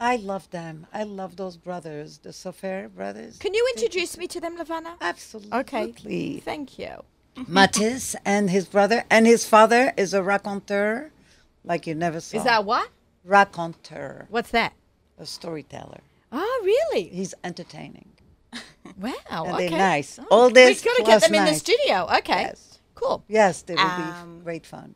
[0.00, 0.86] I love them.
[0.92, 3.38] I love those brothers, the Sofer brothers.
[3.38, 4.96] Can you introduce me to them, Levana?
[5.00, 5.52] Absolutely.
[5.60, 6.40] Okay.
[6.44, 7.04] Thank you.
[7.46, 11.12] Mathis and his brother, and his father is a raconteur,
[11.64, 12.38] like you never saw.
[12.38, 12.88] Is that what?
[13.24, 14.72] raconteur, What's that?
[15.18, 16.00] a storyteller?
[16.32, 17.04] Oh, really?
[17.08, 18.08] He's entertaining.
[18.98, 19.12] Wow.
[19.30, 19.68] And okay.
[19.68, 20.18] they're nice.
[20.18, 22.08] Oh, All this We've got to get plus them in the studio.
[22.18, 22.42] Okay.
[22.42, 22.78] Yes.
[22.94, 23.22] Cool.
[23.28, 24.94] Yes, they will Um, be great fun.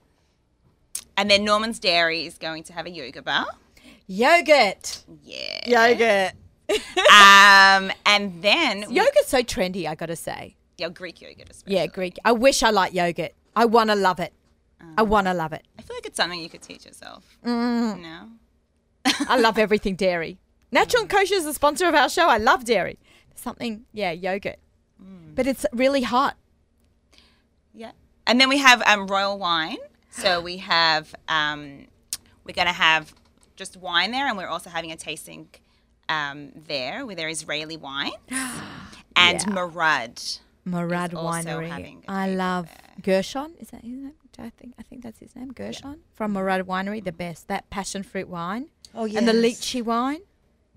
[1.17, 3.47] And then Norman's Dairy is going to have a yoga bar.
[4.07, 5.05] Yogurt.
[5.25, 5.69] Yeah.
[5.69, 6.33] Yogurt.
[7.13, 10.55] Um, and then Yogurt's so trendy, I got to say.
[10.79, 11.75] yeah, Greek yogurt especially.
[11.77, 12.17] Yeah, Greek.
[12.25, 13.33] I wish I liked yogurt.
[13.57, 14.33] I want to love it.
[14.97, 15.67] I want to love it.
[15.77, 17.25] I feel like it's something you could teach yourself.
[17.45, 18.01] Mm.
[18.01, 18.29] No.
[19.29, 20.39] I love everything dairy.
[20.71, 22.29] Natural and Kosher is the sponsor of our show.
[22.29, 23.00] I love dairy.
[23.41, 24.59] Something, yeah, yogurt.
[25.35, 26.37] But it's really hot.
[27.73, 27.93] Yeah.
[28.27, 29.79] And then we have um, royal wine.
[30.11, 31.87] So we have um,
[32.45, 33.15] we're going to have
[33.57, 35.49] just wine there, and we're also having a tasting
[36.09, 38.13] um, there with their Israeli wine
[39.17, 39.49] and Yeah.
[39.49, 40.21] Morad.
[40.67, 41.69] Morad also Winery.
[41.69, 43.03] having a I taste love there.
[43.23, 43.55] Gershon.
[43.59, 44.13] Is that his name?
[44.39, 45.53] I think I think that's his name.
[45.53, 47.49] Gershon from Morad Winery, the best.
[47.49, 49.19] That passion fruit wine Oh, yes.
[49.19, 50.21] and the lychee wine,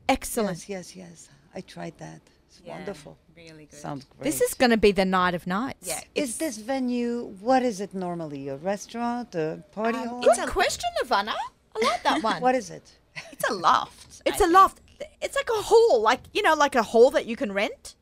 [0.09, 0.57] excellent.
[0.69, 1.29] Yes, yes, yes.
[1.55, 2.21] I tried that.
[2.53, 3.17] It's Yeah, wonderful.
[3.35, 3.79] Really good.
[3.79, 4.23] Sounds great.
[4.23, 5.87] This is going to be the night of nights.
[5.87, 6.01] yeah.
[6.13, 8.47] Is this venue, what is it normally?
[8.49, 9.33] A restaurant?
[9.33, 10.21] A party Um, hall?
[10.21, 11.33] Good question, Ivana.
[11.75, 12.41] I like that one.
[12.41, 12.91] what is it?
[13.31, 14.21] It's a loft.
[14.25, 14.81] It's I a loft.
[15.21, 17.95] It's like a hall, like you know, like a hall that you can rent.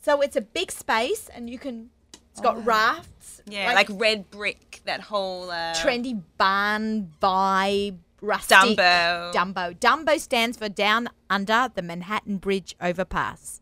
[0.00, 1.90] So it's a big space, and you can.
[2.32, 3.42] It's got rafts.
[3.46, 8.56] Yeah, like, red brick, that whole uh, trendy barn vibe, rustic.
[8.58, 9.32] Dumbo.
[9.32, 9.78] Dumbo.
[9.78, 13.60] Dumbo stands for Down Under the Manhattan Bridge Overpass.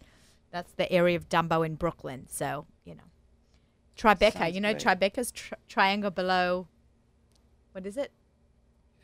[0.57, 2.27] That's the area of Dumbo in Brooklyn.
[2.31, 3.03] So you know,
[3.99, 4.33] Tribeca.
[4.39, 4.83] Sounds you know, great.
[4.85, 6.67] Tribeca's tri- triangle below.
[7.73, 8.11] What is it?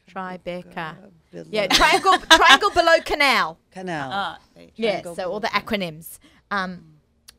[0.09, 0.97] Tribeca.
[1.31, 3.59] Below- Yeah, triangle triangle below canal.
[3.71, 4.11] Canal.
[4.13, 4.69] Ah, there.
[4.77, 6.19] Yeah, so all the acronyms.
[6.51, 6.85] Um,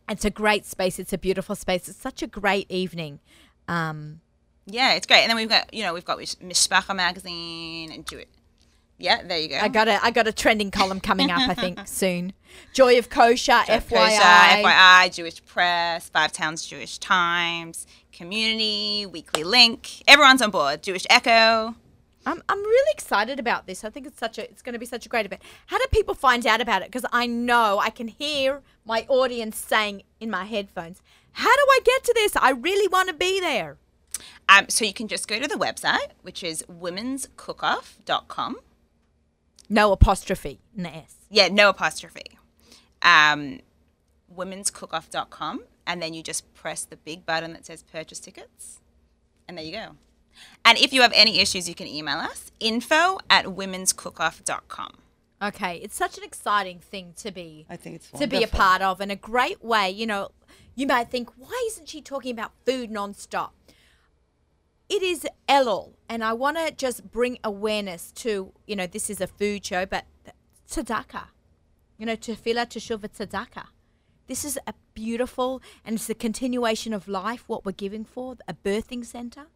[0.10, 1.00] it's a great space.
[1.00, 1.88] It's a beautiful space.
[1.90, 3.20] It's such a great evening.
[3.68, 4.22] Um,
[4.68, 5.22] Yeah, it's great.
[5.22, 8.30] And then we've got, you know, we've got Mish- Mishpacha magazine and do it.
[8.98, 9.58] Yeah, there you go.
[9.58, 11.50] I got a I got a trending column coming up.
[11.50, 12.34] I think soon.
[12.74, 13.90] Joy of Kosher, FYI.
[13.90, 20.04] Kosher, FYI, Jewish Press, Five Towns Jewish Times, Community, Weekly Link.
[20.08, 20.84] Everyone's on board.
[20.84, 21.76] Jewish Echo.
[22.26, 23.84] I'm I'm really excited about this.
[23.84, 25.42] I think it's such a it's going to be such a great event.
[25.68, 26.90] How do people find out about it?
[26.92, 31.02] Because I know I can hear my audience saying in my headphones,
[31.34, 32.36] "How do I get to this?
[32.38, 33.78] I really want to be there."
[34.48, 38.58] Um, so you can just go to the website, which is womenscookoff.com.
[39.74, 41.16] No apostrophe, an S.
[41.32, 42.38] Yeah, no apostrophe.
[43.02, 43.60] Um,
[44.38, 45.64] womenscookoff.com.
[45.88, 48.82] And then you just press the big button that says purchase tickets.
[49.48, 49.96] And there you go.
[50.64, 54.94] And if you have any issues, you can email us info at womenscookoff.com.
[55.42, 58.84] Okay, it's such an exciting thing to be I think it's to be a part
[58.84, 59.90] of and a great way.
[59.90, 60.30] You know,
[60.76, 63.50] you might think, why isn't she talking about food nonstop?
[64.90, 69.22] It is Elul, and I want to just bring awareness to, you know, this is
[69.22, 70.06] a food show, but
[70.70, 71.28] tzedakah,
[71.98, 73.68] you know, tefillah, teshuva, tzedakah.
[74.28, 78.54] This is a beautiful, and it's the continuation of life, what we're giving for, a
[78.54, 79.48] birthing center,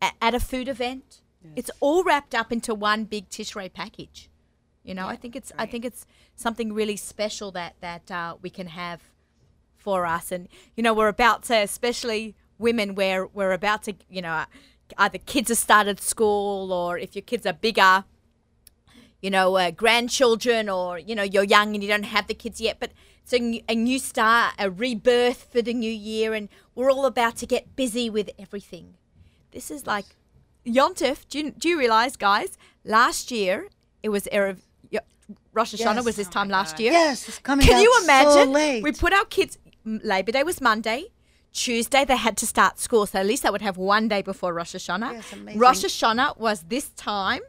[0.00, 1.22] a- at a food event.
[1.56, 4.30] It's all wrapped up into one big Tishrei package.
[4.84, 8.48] You know, I think it's I think it's something really special that that uh, we
[8.50, 9.00] can have
[9.76, 14.22] for us, and you know, we're about to, especially women, where we're about to, you
[14.22, 14.44] know,
[14.98, 18.04] either kids have started school, or if your kids are bigger,
[19.20, 22.60] you know, uh, grandchildren, or you know, you're young and you don't have the kids
[22.60, 26.48] yet, but it's a new, a new start, a rebirth for the new year, and
[26.74, 28.94] we're all about to get busy with everything.
[29.52, 30.06] This is like
[30.66, 31.28] Yontif.
[31.28, 32.56] Do you, do you realize, guys?
[32.84, 33.68] Last year
[34.02, 34.58] it was Erev,
[34.90, 35.00] Yo-
[35.52, 36.04] Rosh Hashanah Yes.
[36.04, 36.82] was this Oh time my last God.
[36.82, 36.92] year.
[36.92, 38.52] Yes, it's coming Can out you so imagine?
[38.52, 38.82] late.
[38.82, 39.58] We put our kids.
[39.84, 41.06] Labor Day was Monday.
[41.52, 44.54] Tuesday they had to start school, so at least they would have one day before
[44.54, 45.12] Rosh Hashanah.
[45.12, 45.60] Yes, amazing.
[45.60, 47.40] Rosh Hashanah was this time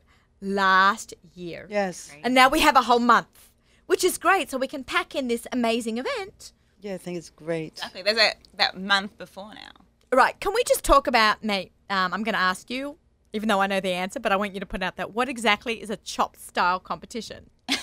[0.42, 2.12] last year, yes.
[2.24, 3.50] and now we have a whole month,
[3.86, 4.50] which is great.
[4.52, 6.54] So we can pack in this amazing event.
[6.82, 7.74] Yeah, I think it's great.
[7.74, 8.02] Exactly.
[8.02, 9.72] There's a that month before now.
[10.12, 10.40] Right?
[10.40, 11.72] Can we just talk about, mate?
[11.90, 12.98] Um, I'm going to ask you,
[13.32, 15.30] even though I know the answer, but I want you to put out that what
[15.30, 17.50] exactly is a chop style competition?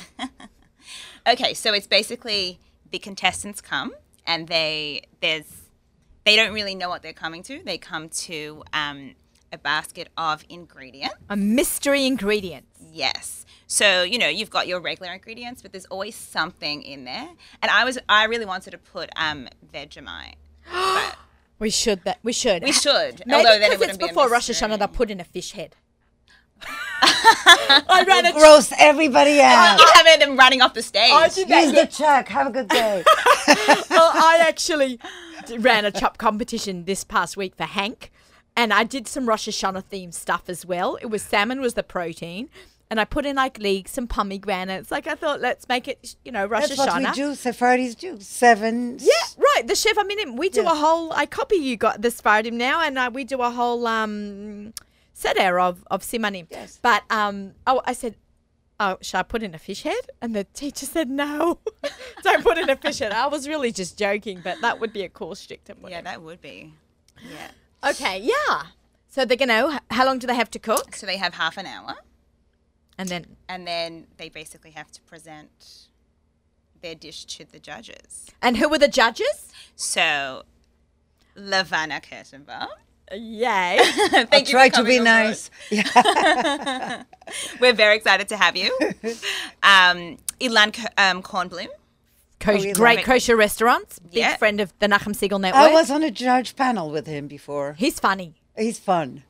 [1.26, 2.58] Okay, so it's basically
[2.90, 3.92] the contestants come
[4.26, 5.59] and they there's
[6.24, 7.62] they don't really know what they're coming to.
[7.64, 9.14] They come to um,
[9.52, 11.14] a basket of ingredients.
[11.28, 12.66] A mystery ingredient.
[12.92, 13.44] Yes.
[13.66, 17.28] So, you know, you've got your regular ingredients, but there's always something in there.
[17.62, 20.34] And I was I really wanted to put um Vegemite.
[21.60, 22.04] We should.
[22.04, 22.62] That we should.
[22.62, 23.22] we should.
[23.26, 24.66] Maybe although then it it's wouldn't be a before Rosh mystery.
[24.66, 25.76] Hashanah, they'll put in a fish head.
[26.62, 29.78] I ran a Gross everybody out.
[29.78, 31.12] You have them running off the stage.
[31.12, 31.64] I did that.
[31.64, 32.28] Use the check.
[32.28, 33.04] Have a good day.
[33.90, 35.02] well, I actually d-
[35.58, 38.10] ran a chop competition this past week for Hank,
[38.56, 40.96] and I did some Rosh Hashanah themed stuff as well.
[41.00, 42.48] It was salmon was the protein,
[42.90, 44.90] and I put in like leeks and pomegranates.
[44.90, 47.34] Like I thought, let's make it, you know, Rosh That's what we do.
[47.34, 48.98] Sephardi's do seven.
[49.00, 49.66] Yeah, right.
[49.66, 49.96] The chef.
[49.98, 50.72] I mean, we do Yes.
[50.72, 51.12] a whole.
[51.12, 54.74] I copy you got the Sfardim now, and uh, we do a whole um
[55.12, 56.46] seder of of simanim.
[56.50, 56.78] Yes.
[56.82, 58.16] But um, oh, I said.
[58.82, 60.06] Oh, should I put in a fish head?
[60.22, 61.58] And the teacher said no.
[62.22, 63.12] Don't put in a fish head.
[63.12, 65.70] I was really just joking, but that would be a cool strict.
[65.86, 66.72] yeah, that would be.
[67.22, 67.90] Yeah.
[67.90, 68.62] Okay, yeah.
[69.08, 69.80] So they're gonna.
[69.90, 70.96] How long do they have to cook?
[70.96, 71.96] So they have half an hour,
[72.96, 75.50] And then and then they basically have to present
[76.80, 78.28] their dish to the judges.
[78.40, 79.48] and who were the judges?
[79.76, 80.44] So,
[81.36, 82.68] Levana Kirschenbaum.
[83.12, 83.78] Yay!
[83.82, 85.50] Thank I'll you for try to be nice.
[85.70, 85.84] board.
[87.60, 88.76] We're very excited to have you.
[89.62, 91.66] Um, Ilan K- um, Kornblum.
[92.40, 92.72] Kosher, yeah.
[92.72, 93.98] great kosher restaurants.
[93.98, 94.36] Big Yeah.
[94.36, 95.62] friend of the Nachum Segal Network.
[95.62, 97.74] I was on a judge panel with him before.
[97.78, 98.34] He's funny.
[98.56, 99.22] He's fun.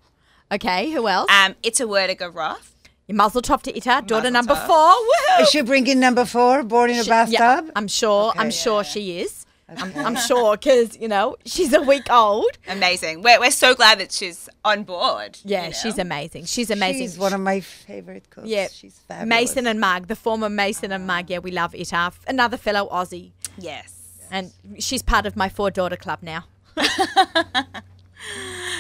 [0.52, 1.28] Okay, who else?
[1.30, 2.74] Um, it's a Werdiger Roth.
[3.08, 4.66] Your Mazel Tov to Ita, daughter Mazel number tov.
[4.66, 4.92] four.
[4.94, 5.40] Woohoo!
[5.42, 7.32] Is she bringing number four, born in a bathtub?
[7.40, 8.32] yeah, I'm sure.
[8.36, 8.56] I'm Okay.
[8.56, 9.46] sure she is.
[9.76, 12.50] I'm, I'm sure because you know she's a week old.
[12.68, 13.22] Amazing.
[13.22, 15.38] We're, we're so glad that she's on board.
[15.44, 15.76] Yeah, you know?
[15.80, 16.44] she's amazing.
[16.46, 17.02] She's amazing.
[17.02, 18.48] She's one of my favorite cooks.
[18.48, 19.28] yeah, she's fabulous.
[19.28, 21.30] Mason and Mug, the former Mason and Mug.
[21.30, 22.12] Yeah, we love it Ita.
[22.26, 23.94] Another fellow Aussie, Yes.
[24.30, 26.44] and she's part of my four daughter club now.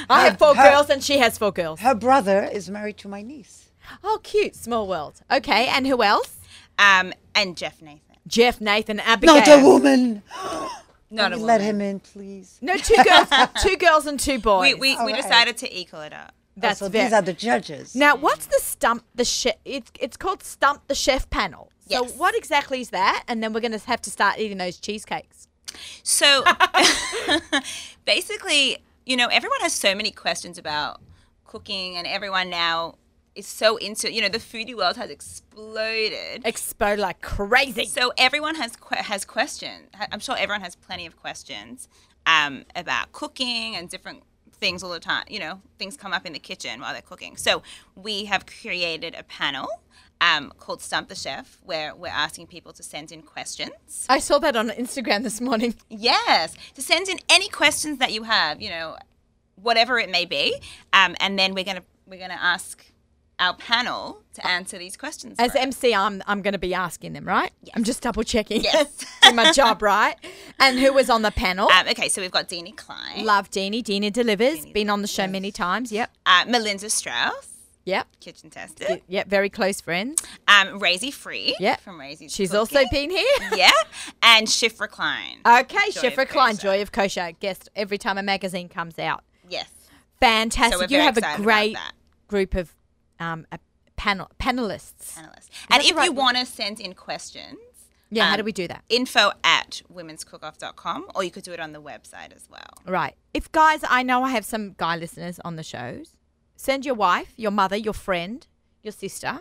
[0.08, 1.80] I have four her- girls and she has four girls.
[1.80, 3.70] her brother is married to my niece.
[4.04, 4.54] Oh, cute.
[4.54, 5.20] Small world.
[5.30, 6.36] Okay, and who else?
[6.78, 8.09] Um, and Jeff Nathan.
[8.26, 9.36] Jeff, Nathan, Abigail.
[9.36, 10.22] Not a woman.
[11.10, 11.46] Not a woman.
[11.46, 12.58] Let him in, please.
[12.60, 13.28] No, two girls,
[13.62, 14.74] two girls and two boys.
[14.74, 15.22] We, we, we right.
[15.22, 16.32] decided to equal it up.
[16.32, 17.04] Oh, That's so very.
[17.04, 17.94] these are the judges.
[17.94, 19.54] Now, what's the stump the chef?
[19.64, 21.70] It's it's called stump the chef panel.
[21.88, 22.16] So, Yes.
[22.16, 23.24] what exactly is that?
[23.26, 25.48] And then we're going to have to start eating those cheesecakes.
[26.02, 26.44] So
[28.04, 31.00] basically, you know, everyone has so many questions about
[31.44, 32.96] cooking, and everyone now
[33.34, 36.42] is so into, you know, the foodie world has exploded.
[36.44, 37.84] Explode like crazy.
[37.86, 39.88] So everyone has que- has questions.
[40.12, 41.88] I'm sure everyone has plenty of questions
[42.26, 45.24] um, about cooking and different things all the time.
[45.28, 47.36] You know, things come up in the kitchen while they're cooking.
[47.36, 47.62] So
[47.94, 49.68] we have created a panel
[50.20, 54.06] um, called Stump the Chef, where we're asking people to send in questions.
[54.08, 55.74] I saw that on Instagram this morning.
[55.88, 58.60] Yes, to send in any questions that you have.
[58.60, 58.96] You know,
[59.56, 60.54] whatever it may be,
[60.92, 62.84] um, and then we're gonna we're gonna ask
[63.40, 65.36] our panel to answer these questions.
[65.38, 65.54] As.
[65.56, 67.50] MC, I'm I'm going to be asking them, right?
[67.74, 68.62] I'm just double checking.
[68.62, 69.04] Yes.
[69.22, 70.14] Do my job right.
[70.60, 71.68] And who was on the panel?
[71.70, 73.82] Um, okay, so we've got Deanie Klein, Love Deanie.
[73.82, 74.64] Deanie delivers.
[74.66, 75.90] Been on the show many times.
[75.90, 76.10] Yep.
[76.26, 77.48] uh, Melinda Strauss,
[77.86, 78.06] Yep.
[78.20, 79.26] kitchen tester, Yep.
[79.28, 80.22] Very close friends.
[80.46, 81.80] um, Razy Free, Yep.
[81.80, 82.78] from Razy's She's Cooking.
[82.78, 83.36] also been here.
[83.56, 83.70] yeah,
[84.22, 85.38] and Shifra Klein.
[85.46, 86.62] Okay, Joy Shifra Klein, Kosher.
[86.62, 89.24] Joy of Kosher, guest every time a magazine comes out.
[89.48, 89.66] yes,
[90.20, 90.90] Fantastic.
[90.90, 91.76] So you have a great
[92.28, 92.74] group of
[93.20, 93.58] um, a
[93.96, 95.14] panel panelists.
[95.14, 95.48] panelists.
[95.70, 97.58] And if right you want to send in questions,
[98.10, 98.82] Yeah, how um, do we do that?
[98.88, 102.70] info at womenscookoff.com, or you could do it on the website as well.
[102.86, 103.14] Right.
[103.34, 106.16] If guys, I know I have some guy listeners on the shows.
[106.56, 108.46] Send your wife, your mother, your friend,
[108.82, 109.40] your sister,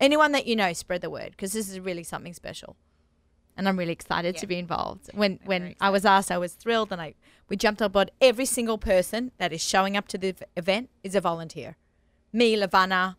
[0.00, 0.72] anyone that you know.
[0.72, 2.76] Spread the word because this is really something special,
[3.56, 5.10] and I'm really excited to be involved.
[5.14, 7.14] When when I was asked, I was thrilled, and I
[7.48, 8.10] we jumped on board.
[8.20, 11.76] Every single person that is showing up to the event is a volunteer.
[12.34, 13.16] Me, Levana,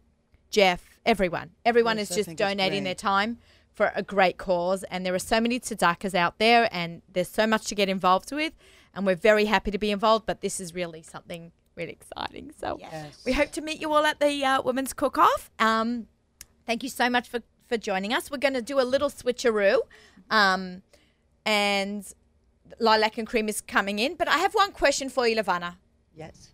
[0.49, 1.51] Jeff, everyone.
[1.63, 3.37] Everyone Yes, is I just donating their time
[3.73, 4.83] for a great cause.
[4.91, 8.33] And there are so many tzedakahs out there, and there's so much to get involved
[8.33, 8.51] with.
[8.93, 12.51] And we're very happy to be involved, but this is really something really exciting.
[12.59, 13.21] So Yes.
[13.25, 15.49] we hope to meet you all at the uh, Women's Cook Off.
[15.59, 16.07] Um,
[16.65, 18.29] thank you so much for, for joining us.
[18.29, 19.77] We're going to do a little switcheroo.
[20.29, 20.81] Um,
[21.45, 22.05] and
[22.79, 24.15] Lilac and Cream is coming in.
[24.15, 25.77] But I have one question for you, Levana.
[26.13, 26.49] Yes.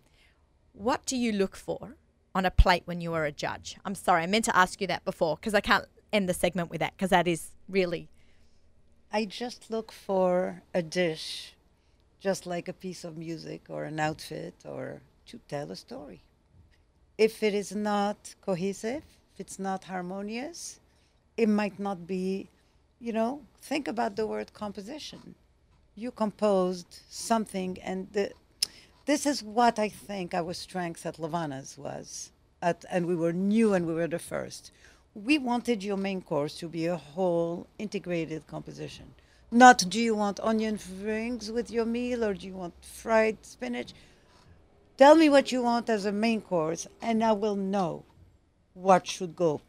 [0.72, 1.96] What do you look for
[2.34, 3.76] on a plate when you are a judge?
[3.84, 6.70] I'm sorry, I meant to ask you that before because I can't end the segment
[6.70, 8.08] with that because that is really
[9.14, 11.52] I just look for a dish,
[12.18, 16.22] just like a piece of music or an outfit or to tell a story.
[17.18, 19.02] If it is not cohesive,
[19.34, 20.80] if it's not harmonious,
[21.36, 22.48] it might not be,
[23.00, 25.34] you know, think about the word composition.
[25.94, 28.32] You composed something, and the,
[29.06, 32.30] this is what I think our strength at Levana's was.
[32.60, 34.70] At, and we were new and we were the first.
[35.14, 39.14] We wanted your main course to be a whole integrated composition.
[39.50, 43.92] Not do you want onion rings with your meal or do you want fried spinach?
[44.96, 48.04] Tell me what you want as a main course and I will know
[48.74, 49.60] what should go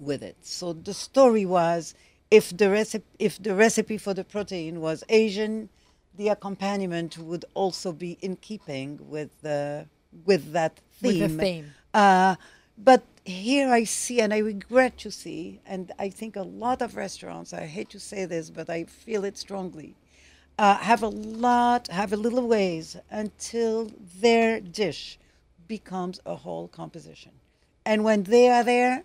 [0.00, 0.36] with it.
[0.40, 1.94] So the story was
[2.30, 5.68] if the recipe if the recipe for the protein was Asian,
[6.16, 9.86] the accompaniment would also be in keeping with the
[10.26, 11.36] with that With theme.
[11.36, 11.74] the theme.
[11.94, 12.36] Uh,
[12.76, 16.96] but here I see, and I regret to see, and I think a lot of
[16.96, 19.94] restaurants, I hate to say this, but I feel it strongly,
[20.58, 25.18] uh, have a lot, have a little ways until their dish
[25.68, 27.32] becomes a whole composition.
[27.84, 29.04] And when they are there,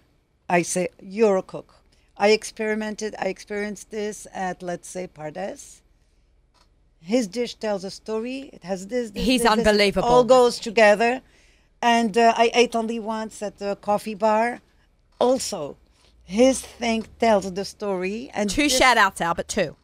[0.49, 1.75] I say, you're a cook.
[2.17, 5.81] I experimented, I experienced this at, let's say, Pardes.
[7.01, 8.49] His dish tells a story.
[8.53, 9.11] It has this.
[9.11, 9.57] this He's this, this.
[9.67, 10.07] Unbelievable.
[10.07, 11.21] all goes together.
[11.81, 14.61] And uh, I ate only once at the coffee bar.
[15.19, 15.77] Also,
[16.23, 18.29] his thing tells the story.
[18.33, 19.75] And Two this- shout outs, Albert, two.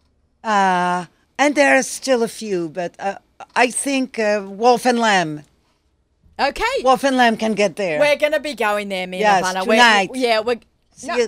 [0.44, 1.06] uh,
[1.38, 3.16] and there are still a few, but uh,
[3.56, 5.44] I think uh, Wolf and Lamb.
[6.40, 6.64] Okay.
[6.84, 8.00] Wolf and Lamb can get there.
[8.00, 9.68] We're going to be going there, me Yes, and Ivana.
[9.68, 10.10] We're- tonight.
[10.16, 10.60] yeah, we're.
[11.04, 11.28] No,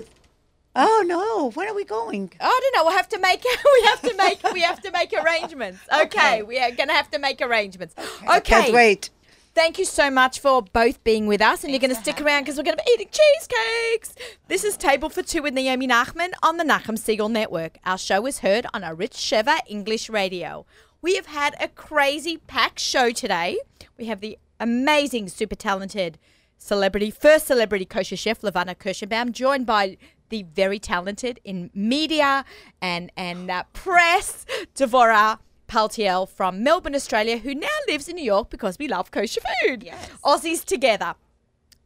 [0.78, 1.50] Oh no!
[1.52, 2.30] Where are we going?
[2.40, 2.84] Oh, I don't know.
[2.86, 3.42] We'll have to make
[3.74, 5.80] we have to make we have to make arrangements.
[5.92, 6.42] Okay, Okay.
[6.42, 7.94] we are going to have to make arrangements.
[8.28, 8.62] I Okay.
[8.62, 9.10] can't wait.
[9.54, 12.42] Thank you so much for both being with us, and you're going to stick around
[12.42, 14.14] because we're going to be eating cheesecakes.
[14.48, 17.78] This is Table for Two with Naomi Nachman on the Nachum Segal Network.
[17.86, 20.66] Our show is heard on a Rich Sheva English radio.
[21.00, 23.58] We have had a crazy packed show today.
[23.96, 26.18] We have the amazing, super talented
[26.58, 29.96] celebrity, first celebrity kosher chef, Levana Kirschenbaum, joined by
[30.28, 32.44] the very talented in media
[32.80, 38.50] and and uh, press, Devora Paltiel from Melbourne, Australia, who now lives in New York
[38.50, 39.82] because we love kosher food.
[39.82, 40.10] Yes.
[40.24, 41.14] Aussies together.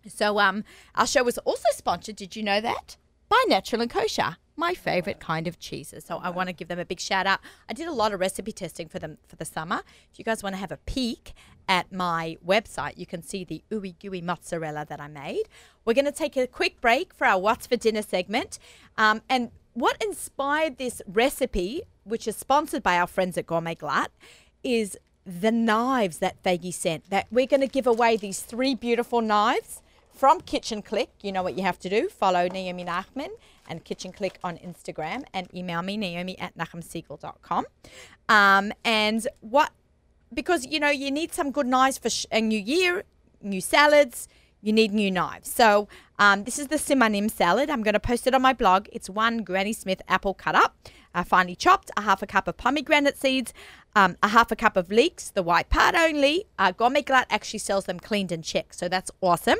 [0.08, 2.16] So um, our show was also sponsored.
[2.16, 2.96] Did you know that?
[3.28, 6.04] By Natural and Kosher, my favorite kind of cheeses.
[6.04, 7.40] So I want to give them a big shout out.
[7.68, 9.82] I did a lot of recipe testing for them for the summer.
[10.12, 11.32] If you guys want to have a peek
[11.66, 15.44] at my website, you can see the ooey gooey mozzarella that I made.
[15.84, 18.58] We're going to take a quick break for our What's for Dinner segment.
[18.96, 24.08] Um, and what inspired this recipe, which is sponsored by our friends at Gourmet Glatt,
[24.62, 27.08] is the knives that Faigy sent.
[27.10, 29.80] That we're going to give away these three beautiful knives
[30.20, 31.14] from Kitchen Clique.
[31.22, 32.10] You know what you have to do.
[32.10, 33.30] Follow Naomi Nachman
[33.66, 37.64] and Kitchen Clique on Instagram and email me, naomi at nachumsegal.com.
[38.28, 39.70] Um, and what,
[40.34, 43.04] because, you know, you need some good knives for sh- a new year,
[43.40, 44.28] new salads,
[44.60, 45.50] you need new knives.
[45.50, 47.70] So um, this is the Simanim salad.
[47.70, 48.88] I'm going to post it on my blog.
[48.92, 50.76] It's one Granny Smith apple cut up,
[51.24, 53.52] finely chopped, a half a cup of pomegranate seeds,
[53.96, 56.46] um, a half a cup of leeks, the white part only.
[56.58, 59.58] Uh, Gourmet Glatt actually sells them cleaned and checked, so that's awesome.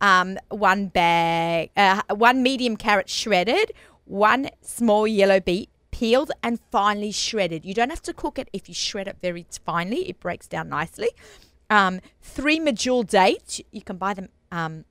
[0.00, 3.72] Um, one bag, uh, one medium carrot shredded,
[4.04, 7.64] one small yellow beet peeled and finely shredded.
[7.64, 10.68] You don't have to cook it if you shred it very finely; it breaks down
[10.68, 11.08] nicely.
[11.68, 13.60] Um, three medjool dates.
[13.72, 14.84] You can buy them um,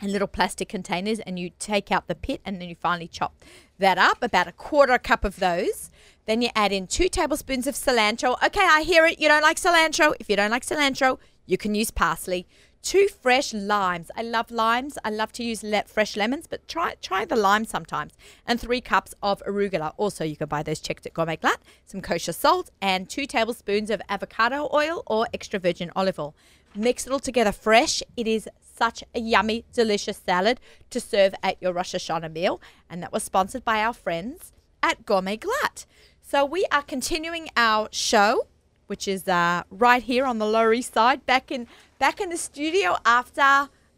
[0.00, 3.44] in little plastic containers, and you take out the pit, and then you finally chop
[3.78, 4.22] that up.
[4.22, 5.90] About a quarter cup of those.
[6.26, 8.42] Then you add in two tablespoons of cilantro.
[8.42, 9.20] Okay, I hear it.
[9.20, 10.14] You don't like cilantro.
[10.18, 12.46] If you don't like cilantro, you can use parsley.
[12.84, 14.10] Two fresh limes.
[14.14, 14.98] I love limes.
[15.02, 18.12] I love to use le- fresh lemons, but try try the lime sometimes.
[18.46, 19.94] And three cups of arugula.
[19.96, 21.62] Also, you can buy those checked at Gourmet Glatt.
[21.86, 26.34] Some kosher salt and two tablespoons of avocado oil or extra virgin olive oil.
[26.76, 28.02] Mix it all together fresh.
[28.18, 32.60] It is such a yummy, delicious salad to serve at your Rosh Hashanah meal.
[32.90, 35.86] And that was sponsored by our friends at Gourmet Glatt.
[36.20, 38.46] So we are continuing our show,
[38.86, 41.66] which is uh, right here on the Lower East Side, back in
[41.98, 43.40] back in the studio after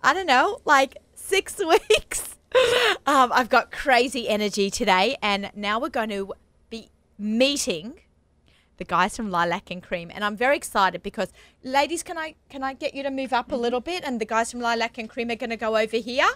[0.02, 1.58] I don't know, like six
[1.90, 2.36] weeks.
[3.06, 6.32] um, I've got crazy energy today, and now we're going to
[6.70, 8.00] be meeting
[8.78, 11.32] the guys from Lilac and Cream, and I'm very excited because,
[11.64, 14.04] ladies, can I can I get you to move up a little bit?
[14.04, 16.28] And the guys from Lilac and Cream are going to go over here,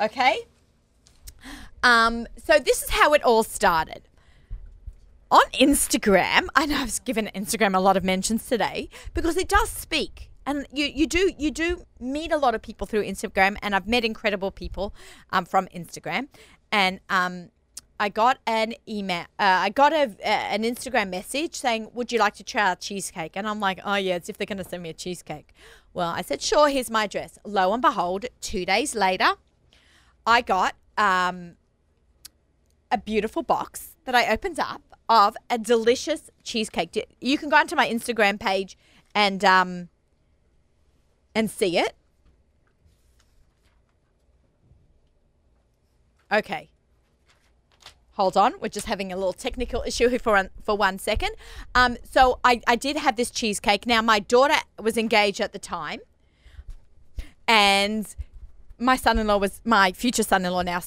[0.00, 0.46] okay?
[1.82, 4.02] Um, so this is how it all started.
[5.28, 9.70] On Instagram, I know I've given Instagram a lot of mentions today because it does
[9.70, 10.30] speak.
[10.46, 13.88] And you, you do you do meet a lot of people through Instagram, and I've
[13.88, 14.94] met incredible people
[15.30, 16.28] um, from Instagram.
[16.70, 17.50] And um,
[17.98, 22.34] I got an email, uh, I got a, an Instagram message saying, "Would you like
[22.34, 24.84] to try our cheesecake?" And I'm like, "Oh yeah, it's if they're going to send
[24.84, 25.52] me a cheesecake."
[25.92, 29.30] Well, I said, "Sure, here's my address." Lo and behold, two days later,
[30.24, 31.56] I got um,
[32.92, 37.06] a beautiful box that I opened up of a delicious cheesecake.
[37.20, 38.78] You can go onto my Instagram page
[39.14, 39.88] and um,
[41.34, 41.94] and see it.
[46.32, 46.70] Okay.
[48.12, 51.32] Hold on, we're just having a little technical issue here for for one second.
[51.74, 53.86] Um, so I, I did have this cheesecake.
[53.86, 56.00] Now my daughter was engaged at the time,
[57.46, 58.06] and
[58.78, 60.80] my son-in-law was my future son-in-law now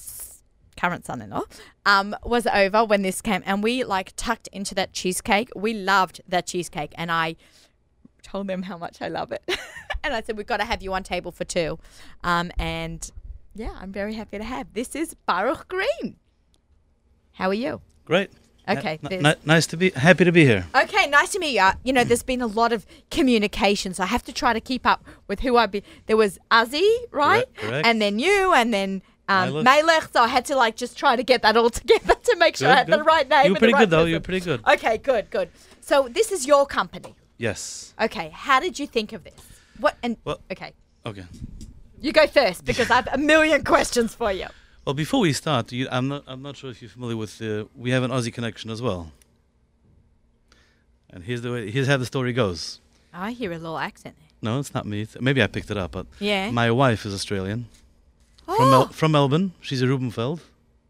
[0.80, 1.44] current son-in-law
[1.86, 6.22] um, was over when this came and we like tucked into that cheesecake we loved
[6.28, 7.36] that cheesecake and i
[8.24, 9.44] told them how much i love it
[10.04, 11.78] and i said we've got to have you on table for two
[12.24, 13.12] um, and
[13.56, 16.16] yeah i'm very happy to have this is baruch green
[17.34, 18.32] how are you Great.
[18.68, 20.66] Okay, there's- ni- nice to be happy to be here.
[20.76, 21.62] Okay, nice to meet you.
[21.62, 24.62] Uh, You know, there's been a lot of communication, so I have to try to
[24.62, 25.84] keep up with who I be.
[26.06, 27.46] There was Azzy, right?
[27.56, 27.88] Correct, correct.
[27.88, 29.66] And then you, and then um.
[30.14, 32.68] So I had to like just try to get that all together to make sure
[32.68, 33.46] I Good, had the right name.
[33.46, 33.98] You were pretty right good though.
[33.98, 34.12] person.
[34.12, 34.62] You're pretty good.
[34.68, 35.50] Okay, good, good.
[35.82, 37.16] So this is your company.
[37.38, 37.94] Yes.
[38.02, 39.42] Okay, how did you think of this?
[39.80, 40.74] What and Well- okay,
[41.06, 41.26] Okay.
[42.02, 44.48] you go first because I have a million questions for you.
[44.86, 46.24] Well, before we start, you, I'm not.
[46.28, 47.42] I'm not sure if you're familiar with.
[47.42, 49.12] Uh, we have an Aussie connection as well.
[51.12, 51.72] And here's the way.
[51.72, 52.80] Here's how the story goes.
[53.14, 54.28] I hear a little accent there.
[54.42, 55.08] No, it's not me.
[55.20, 56.52] Maybe I picked it up, but Yeah.
[56.52, 57.68] my wife is Australian
[58.58, 59.54] from Mel- from Melbourne.
[59.62, 60.42] She's a Rubenfeld.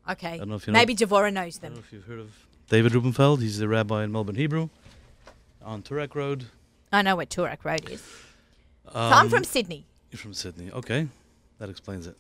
[0.10, 0.34] okay.
[0.34, 1.74] I don't know if you know- Maybe Devorah knows them.
[1.74, 1.84] I don't know them.
[1.88, 2.32] if you've heard of
[2.70, 3.42] David Rubenfeld.
[3.42, 4.70] He's a rabbi in Melbourne Hebrew
[5.64, 6.46] on Toorak Road.
[6.92, 8.02] I know where Toorak Road is.
[8.02, 9.86] So I'm Um, from Sydney.
[10.12, 10.72] You're from Sydney.
[10.72, 11.08] Okay,
[11.60, 12.16] that explains it.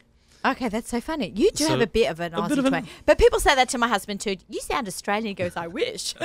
[0.45, 1.33] Okay, that's so funny.
[1.35, 2.87] You do So, have a bit of an a Aussie bit of an- twang.
[3.05, 4.37] But people say that to my husband too.
[4.47, 5.25] You sound Australian.
[5.25, 6.13] He goes, I wish.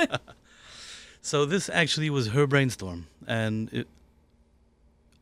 [1.21, 3.87] So this actually was her brainstorm, and it,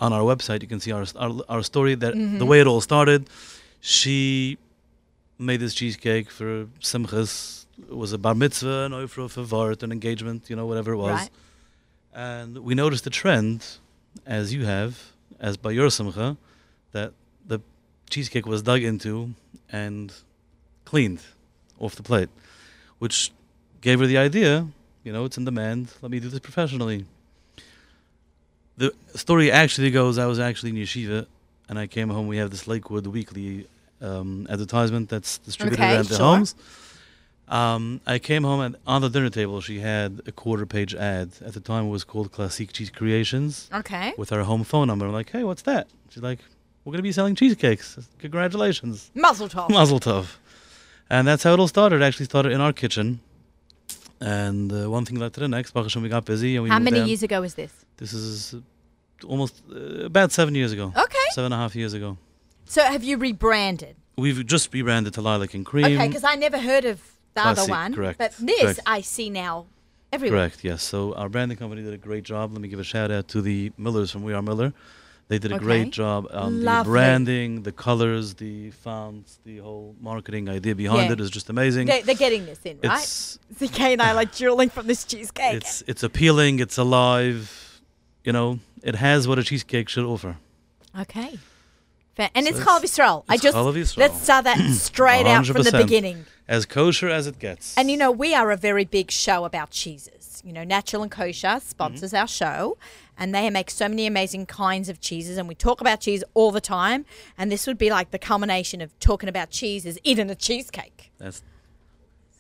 [0.02, 2.39] on our website you can see our our, our story that Mm-hmm.
[2.39, 3.30] the way it all started.
[3.86, 4.57] She
[5.38, 7.65] made this cheesecake for simchas.
[7.77, 10.97] It was a bar mitzvah, an oifro for vart, an engagement, you know, whatever it
[10.97, 11.19] was.
[11.19, 11.29] Right.
[12.13, 13.65] And we noticed a trend,
[14.25, 16.38] as you have, as by your simcha,
[16.93, 17.11] that
[17.45, 17.59] the
[18.09, 19.34] cheesecake was dug into
[19.69, 20.13] and
[20.86, 21.19] cleaned
[21.77, 22.29] off the plate,
[22.99, 23.34] which
[23.81, 24.65] gave her the idea,
[25.03, 27.05] you know, it's in demand, let me do this professionally.
[28.77, 31.27] The story actually goes I was actually in yeshiva
[31.67, 32.27] and I came home.
[32.27, 33.67] We have this Lakewood weekly
[34.04, 36.26] um, advertisement that's distributed Okay, around the sure.
[36.26, 36.56] homes.
[37.47, 41.32] Um, I came home and on the dinner table she had a quarter page ad.
[41.45, 44.14] At the time it was called Classique Cheese Creations okay.
[44.18, 45.06] with our home phone number.
[45.06, 45.88] I'm like, hey, what's that?
[46.10, 46.39] She's like,
[46.84, 47.97] we're going to be selling cheesecakes.
[48.20, 49.10] Congratulations.
[49.14, 49.70] Muzzle top.
[49.70, 50.36] Mazel tov.
[51.10, 52.01] And that's how it all started.
[52.01, 53.20] It actually started in our kitchen.
[54.20, 55.72] And uh, one thing led to the next.
[55.72, 56.56] Baruch we got busy.
[56.56, 57.08] And we How many down.
[57.08, 57.72] years ago was this?
[57.97, 58.56] This is
[59.26, 60.93] almost uh, about seven years ago.
[60.95, 61.18] Okay.
[61.32, 62.18] Seven and a half years ago.
[62.66, 63.95] So have you rebranded?
[64.18, 65.86] We've just rebranded to Lilac and Cream.
[65.97, 67.01] Okay, because I never heard of
[67.34, 67.93] the other one.
[67.93, 68.80] correct, But this correct.
[68.86, 69.66] I see now
[70.11, 70.39] everywhere.
[70.41, 70.84] Correct, yes.
[70.84, 72.51] So our branding company did a great job.
[72.51, 74.74] Let me give a shout out to the Millers from We Are Miller.
[75.30, 75.64] They did a Okay.
[75.64, 81.14] great job on the branding, the colors, the fonts, the whole marketing idea behind Yeah.
[81.14, 81.88] it is just amazing.
[81.88, 83.01] They, they're getting this in, right?
[83.59, 85.55] ZK and I like drooling from this cheesecake.
[85.55, 86.59] it's it's appealing.
[86.59, 87.82] It's alive.
[88.26, 90.38] You know, it has what a cheesecake should offer.
[90.99, 91.39] okay.
[92.16, 92.30] Fair.
[92.36, 93.24] And So it's it's- Yisrael.
[93.28, 96.26] I just let's start that straight out from the beginning.
[96.47, 97.76] As kosher as it gets.
[97.78, 100.41] And you know, we are a very big show about cheeses.
[100.45, 102.18] You know, Natural and Kosher sponsors Mm-hmm.
[102.22, 102.78] our show,
[103.18, 105.38] and they make so many amazing kinds of cheeses.
[105.38, 107.05] And we talk about cheese all the time.
[107.38, 111.11] And this would be like the culmination of talking about cheese is eating a cheesecake.
[111.18, 111.41] That's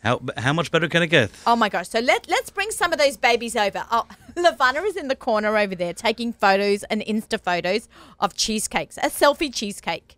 [0.03, 1.31] how how much better can it get?
[1.47, 1.87] Oh my gosh!
[1.87, 3.85] So let let's bring some of those babies over.
[3.89, 4.05] Oh,
[4.35, 7.87] Levana is in the corner over there taking photos and Insta photos
[8.19, 8.97] of cheesecakes.
[8.97, 10.15] A selfie cheesecake,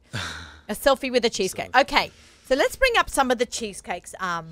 [0.69, 1.75] a selfie with a cheesecake.
[1.75, 2.11] Okay,
[2.47, 4.13] so let's bring up some of the cheesecakes.
[4.19, 4.45] Um,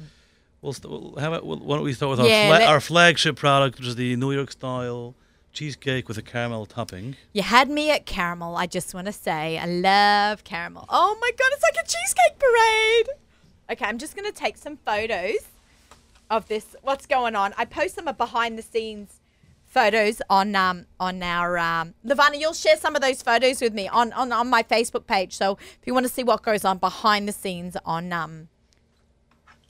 [0.62, 2.80] We'll st- well, how about, well, why don't we start with our, Yeah, fla- our
[2.80, 5.14] flagship product, which is the New York style
[5.52, 7.18] cheesecake with a caramel topping.
[7.34, 8.56] You had me at caramel.
[8.56, 10.86] I just want to say I love caramel.
[10.88, 13.08] Oh my god, it's like a cheesecake parade.
[13.72, 15.40] Okay, I'm just going to take some photos
[16.30, 16.78] of this.
[16.82, 17.54] What's going on?
[17.58, 19.20] I post some behind the scenes
[19.74, 23.88] photos on um on our um Levana, you'll share some of those photos with me
[23.88, 25.34] on on on my Facebook page.
[25.36, 28.50] So if you want to see what goes on behind the scenes on um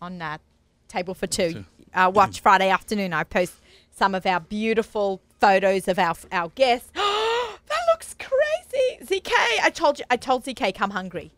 [0.01, 0.41] on that
[0.89, 3.13] table for two, uh, watch Friday afternoon.
[3.13, 3.53] I post
[3.91, 6.89] some of our beautiful photos of our our guests.
[6.93, 9.31] that looks crazy, ZK.
[9.63, 10.05] I told you.
[10.09, 11.31] I told ZK come hungry.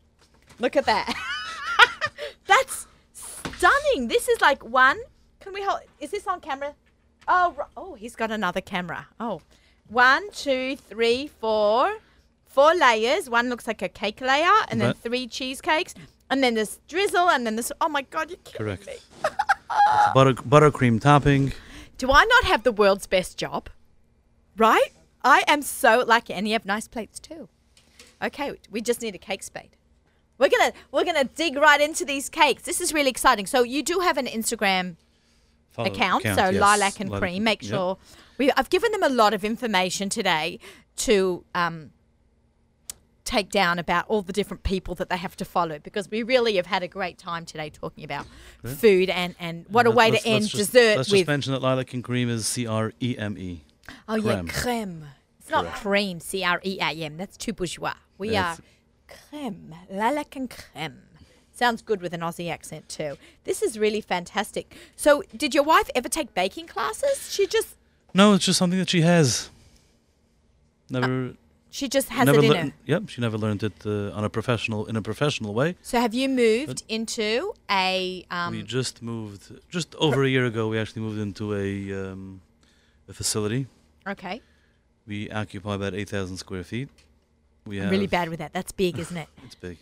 [0.60, 1.14] Look at that.
[2.48, 4.08] That's stunning.
[4.08, 4.98] This is like one.
[5.40, 5.82] Can we hold?
[6.00, 6.74] Is this on camera?
[7.28, 9.08] Oh, oh, he's got another camera.
[9.20, 9.42] Oh,
[9.88, 11.98] one, two, three, four,
[12.46, 13.30] four layers.
[13.30, 14.98] One looks like a cake layer, and then Right.
[14.98, 15.94] three cheesecakes,
[16.30, 17.72] and then this drizzle, and then this.
[17.82, 18.88] Oh my God, you're killing Correct.
[18.88, 19.30] me.
[20.14, 21.54] Butter buttercream topping.
[21.98, 23.70] Do I not have the world's best job?
[24.58, 24.90] Right?
[25.24, 27.50] I am so lucky, and you have nice plates too.
[28.22, 29.76] Okay, we just need a cake spade.
[30.38, 32.64] We're gonna we're gonna dig right into these cakes.
[32.64, 33.46] This is really exciting.
[33.46, 34.96] So you do have an Instagram
[35.76, 36.54] Follow- account, so yes.
[36.56, 37.44] lilac and Lilac- cream.
[37.44, 37.70] Make yep.
[37.72, 37.98] sure
[38.38, 38.52] we.
[38.58, 40.60] I've given them a lot of information today
[40.98, 41.92] to um,
[43.26, 46.56] take down about all the different people that they have to follow because we really
[46.58, 48.26] have had a great time today talking about
[48.64, 51.20] food and, and what a way to end just- dessert Let's with.
[51.22, 53.64] just mention that lilac and cream is C R E M E.
[54.08, 54.48] oh, yeah, creme.
[54.48, 55.06] creme.
[55.40, 57.18] It's not cream, C R E A M.
[57.18, 57.94] That's too bourgeois.
[58.18, 58.64] We That's- are
[59.30, 61.02] creme, lilac and creme.
[61.56, 63.18] Sounds good with an Aussie accent too.
[63.46, 64.76] This is really fantastic.
[64.98, 67.32] So, did your wife ever take baking classes?
[67.34, 67.78] She just
[68.14, 69.50] No, it's just something that she has.
[70.90, 71.34] Never,
[71.70, 72.74] she just has never it in her.
[72.86, 75.78] Yep, she never learned it uh, on a professional in a professional way.
[75.82, 80.68] So, have you moved into a um, we just moved just over a year ago.
[80.68, 82.42] We actually moved into a um,
[83.08, 83.68] a facility.
[84.06, 84.42] Okay.
[85.08, 86.90] We occupy about eight thousand square feet.
[87.66, 88.52] We I'm really bad with that.
[88.52, 89.30] That's big, isn't it?
[89.46, 89.78] It's big.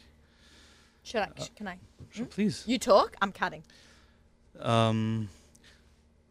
[1.04, 1.30] Should I?
[1.42, 1.78] sh- Can I?
[2.12, 2.64] Sure, please.
[2.66, 3.16] You talk.
[3.22, 3.64] I'm cutting.
[4.60, 5.30] Um,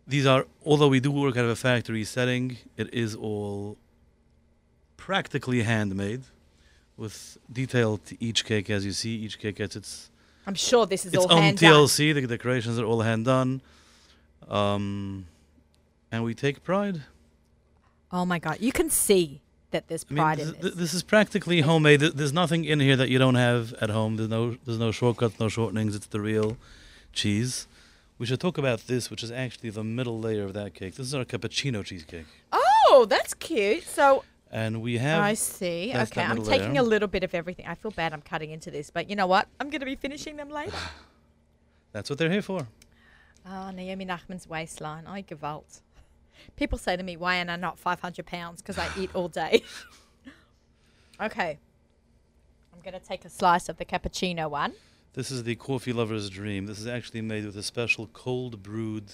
[0.06, 3.76] these are, although we do work out of a factory setting, it is all
[4.96, 6.22] practically handmade,
[6.96, 8.70] with detail to each cake.
[8.70, 10.10] As you see, each cake gets its
[10.46, 11.72] I'm sure this is its all own hand done.
[11.72, 12.14] TLC.
[12.14, 13.60] The decorations are all hand done,
[14.48, 15.26] um,
[16.10, 17.02] and we take pride.
[18.10, 18.58] Oh my god!
[18.60, 19.40] You can see
[19.72, 20.74] that there's I mean, pride th- in this.
[20.74, 22.00] this is practically homemade.
[22.00, 24.16] There's nothing in here that you don't have at home.
[24.16, 25.94] There's no, there's no shortcuts, no shortenings.
[25.94, 26.56] It's the real
[27.12, 27.66] cheese.
[28.18, 30.94] We should talk about this, which is actually the middle layer of that cake.
[30.94, 33.84] This is our cappuccino cheesecake, Oh, that's cute.
[33.84, 35.22] So and we have.
[35.22, 35.92] I see.
[35.96, 36.82] Okay, I'm taking layer.
[36.82, 37.66] a little bit of everything.
[37.66, 38.12] I feel bad.
[38.12, 39.48] I'm cutting into this, but you know what?
[39.58, 40.76] I'm going to be finishing them later.
[41.92, 42.66] That's what they're here for.
[43.46, 45.06] Oh, Naomi Nachman's waistline.
[45.06, 45.80] I gewalt.
[46.56, 48.60] People say to me, why am I not 500 pounds?
[48.62, 49.62] Because I eat all day.
[51.20, 51.58] okay.
[52.72, 54.74] I'm going to take a slice of the cappuccino one.
[55.14, 56.66] This is the coffee lover's dream.
[56.66, 59.12] This is actually made with a special cold brewed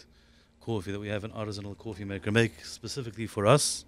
[0.61, 3.85] coffee that we have an artisanal coffee maker make specifically for us.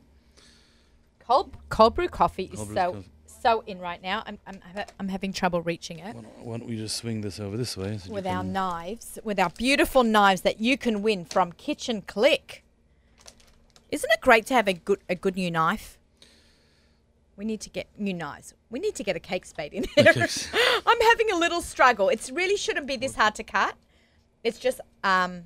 [1.21, 3.09] Cold, cold brew coffee is Cold brew so coffee.
[3.27, 4.25] so in right now.
[4.27, 4.61] I'm, I'm,
[4.99, 7.77] I'm having trouble reaching it Why don't, why don't we just swing this over this
[7.77, 7.99] way?
[7.99, 12.65] so with our knives, with our beautiful knives that you can win from Kitchen Clique.
[13.91, 15.99] Isn't it great to have a good a good new knife?
[17.37, 18.55] We need to get new knives.
[18.69, 20.13] We need to get a cake spade in there.
[20.87, 22.09] I'm having a little struggle.
[22.09, 23.75] It really shouldn't be this hard to cut.
[24.45, 25.45] It's just um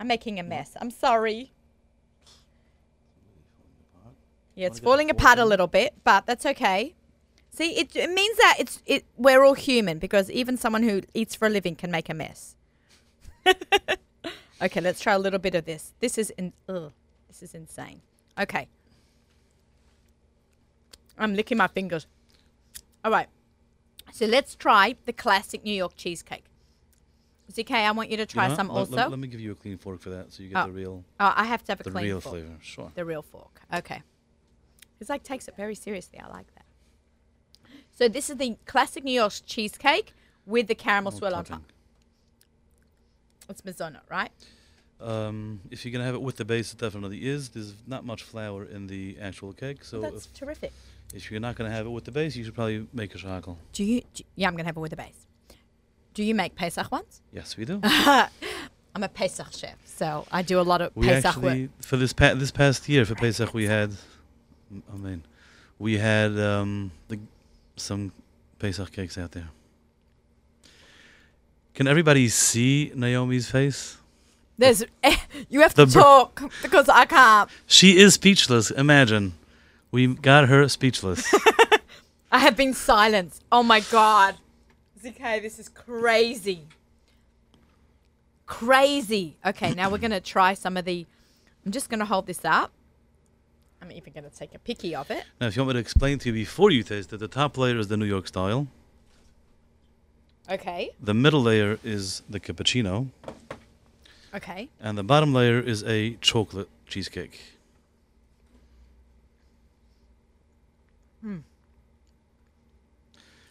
[0.00, 0.76] I'm making a mess.
[0.80, 1.52] I'm sorry.
[4.54, 6.94] Yeah, it's Wanna get the falling apart a little bit, but that's okay.
[7.50, 11.34] See, it, it means that it's it we're all human because even someone who eats
[11.34, 12.56] for a living can make a mess.
[14.62, 15.92] okay, let's try a little bit of this.
[16.00, 16.92] This is in, ugh,
[17.28, 18.00] this is insane.
[18.38, 18.68] Okay.
[21.18, 22.06] I'm licking my fingers.
[23.04, 23.28] All right.
[24.12, 26.44] So let's try the classic New York cheesecake.
[27.52, 28.96] ZK, I want you to You try know some Let- also.
[28.96, 30.66] Let, let me give you a clean fork for that, so you get Oh.
[30.66, 32.02] the real, oh, I have to have a clean fork.
[32.02, 32.34] the real fork.
[32.34, 32.56] flavor.
[32.60, 32.92] Sure.
[32.94, 33.60] The real fork.
[33.74, 34.02] Okay.
[35.00, 36.18] It's like takes it very seriously.
[36.20, 36.64] I like that.
[37.90, 40.12] So this is the classic New York cheesecake
[40.46, 41.62] with the caramel swirl on top.
[43.48, 44.30] It's Mazzona, right?
[45.00, 47.50] Um, if you're gonna have it with the base, it definitely is.
[47.50, 50.72] There's not much flour in the actual cake, so That's if, terrific.
[51.14, 53.58] if you're not gonna have it with the base, you should probably make a shackle.
[53.72, 54.02] Do you?
[54.14, 55.26] Do, yeah, I'm gonna have it with the base.
[56.14, 57.20] Do you make Pesach ones?
[57.32, 57.80] Yes, we do.
[57.84, 61.44] I'm a Pesach chef, so I do a lot of we Pesach work.
[61.44, 63.92] actually for this pa- this past year for Pesach we had,
[64.92, 65.22] I mean,
[65.78, 67.20] we had um, the,
[67.76, 68.10] some
[68.58, 69.50] Pesach cakes out there.
[71.78, 73.98] Can everybody see Naomi's face?
[74.58, 75.16] There's eh,
[75.48, 77.48] you have The to br- talk because I can't.
[77.68, 78.72] She is speechless.
[78.72, 79.34] Imagine,
[79.92, 81.32] we got her speechless.
[82.32, 83.44] I have been silenced.
[83.52, 84.34] Oh my god.
[85.00, 86.64] ZK, this is crazy.
[88.46, 89.36] Crazy.
[89.46, 91.06] Okay, now we're gonna try some of the.
[91.64, 92.72] I'm just gonna hold this up.
[93.80, 95.22] I'm even gonna take a picky of it.
[95.40, 97.56] now, if you want me to explain to you before you taste it, the top
[97.56, 98.66] layer is the New York style.
[100.50, 100.90] Okay.
[101.00, 103.08] The middle layer is the cappuccino,
[104.34, 104.68] Okay.
[104.80, 107.38] and the bottom layer is a chocolate cheesecake.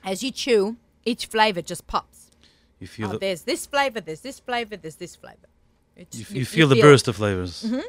[0.04, 2.32] As you chew, each flavor just pops.
[2.80, 5.48] You feel Oh, the, there's this flavor, there's this flavor, there's this flavor.
[5.95, 7.64] It's- you, f- you feel the burst of flavors.
[7.64, 7.80] Mm-hmm.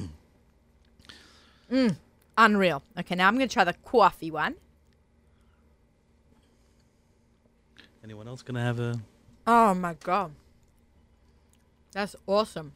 [1.72, 1.96] Mm.
[2.36, 2.82] Unreal.
[2.98, 4.54] Okay, now I'm gonna try the coffee one.
[8.04, 9.00] Anyone else gonna have a?
[9.46, 10.32] Oh my god.
[11.92, 12.72] That's awesome.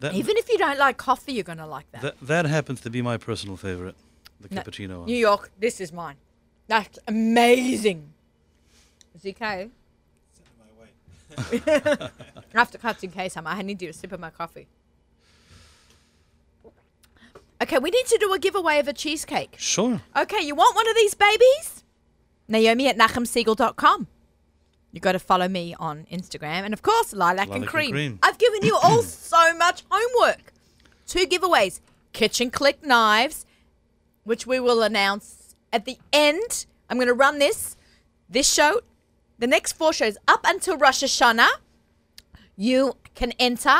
[0.00, 2.02] That, Even if you don't like coffee, you're gonna like that.
[2.02, 3.94] that that happens to be my personal favorite,
[4.40, 5.06] the No, cappuccino one.
[5.06, 6.16] New York, this is mine.
[6.66, 8.12] That's amazing.
[9.22, 9.70] ZK.
[11.38, 12.10] I have to
[12.54, 14.66] After cutting case, I need you to sip of my coffee.
[17.62, 19.54] Okay, we need to do a giveaway of a cheesecake.
[19.58, 20.00] Sure.
[20.16, 21.79] Okay, you want one of these babies?
[22.50, 24.06] Naomi at nachumsegal.com.
[24.92, 26.64] You've got to follow me on Instagram.
[26.64, 27.92] And of course, Lilac, Lilac and, and cream.
[27.92, 28.18] Cream.
[28.22, 30.52] I've given you all so much homework.
[31.06, 31.80] Two giveaways
[32.12, 33.46] Kitchen Clique knives,
[34.24, 36.66] which we will announce at the end.
[36.88, 37.76] I'm going to run this,
[38.28, 38.80] this show,
[39.38, 41.48] the next four shows up until Rosh Hashanah.
[42.56, 43.76] You can enter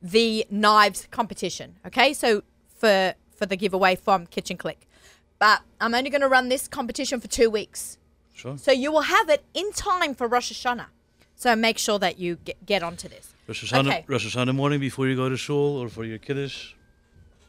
[0.00, 1.76] the knives competition.
[1.86, 2.42] Okay, so
[2.76, 4.86] for for the giveaway from Kitchen Clique,
[5.40, 7.98] but I'm only going to run this competition for two weeks.
[8.34, 8.58] Sure.
[8.58, 10.86] So you will have it in time for Rosh Hashanah.
[11.36, 13.32] So make sure that you get, get onto this.
[13.48, 14.04] Rosh Hashanah, Okay.
[14.06, 16.74] Rosh Hashanah morning before you go to shul or for your kiddush.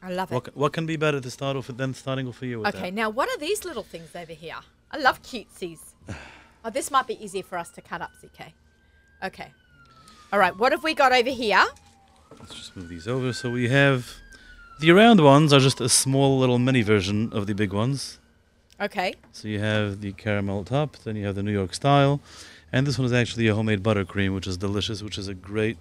[0.02, 0.36] I love it.
[0.36, 2.60] What, ca- what can be better to start off with than starting off for you
[2.60, 2.94] with Okay, that?
[2.94, 4.58] now what are these little things over here?
[4.92, 5.80] I love cutesies.
[6.68, 8.52] Oh, this might be easier for us to cut up, CK.
[9.24, 9.52] Okay.
[10.34, 11.64] All right, what have we got over here?
[12.40, 13.34] Let's just move these over.
[13.34, 14.12] So we have
[14.80, 18.18] the round ones are just a small little mini version of the big ones.
[18.80, 19.16] Okay.
[19.32, 22.20] So you have the caramel top, then you have the New York style,
[22.72, 25.78] and this one is actually a homemade buttercream, which is delicious, which is a great.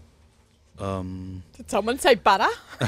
[0.78, 2.48] Um, Did someone say butter?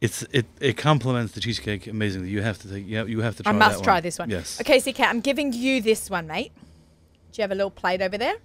[0.00, 2.30] it's it it complements the cheesecake amazingly.
[2.30, 4.02] You have to take you have, you have to try I must try one.
[4.02, 4.30] this one.
[4.30, 4.60] Yes.
[4.60, 6.52] Okay, ZK, I'm giving you this one, mate.
[7.32, 8.36] Do you have a little plate over there?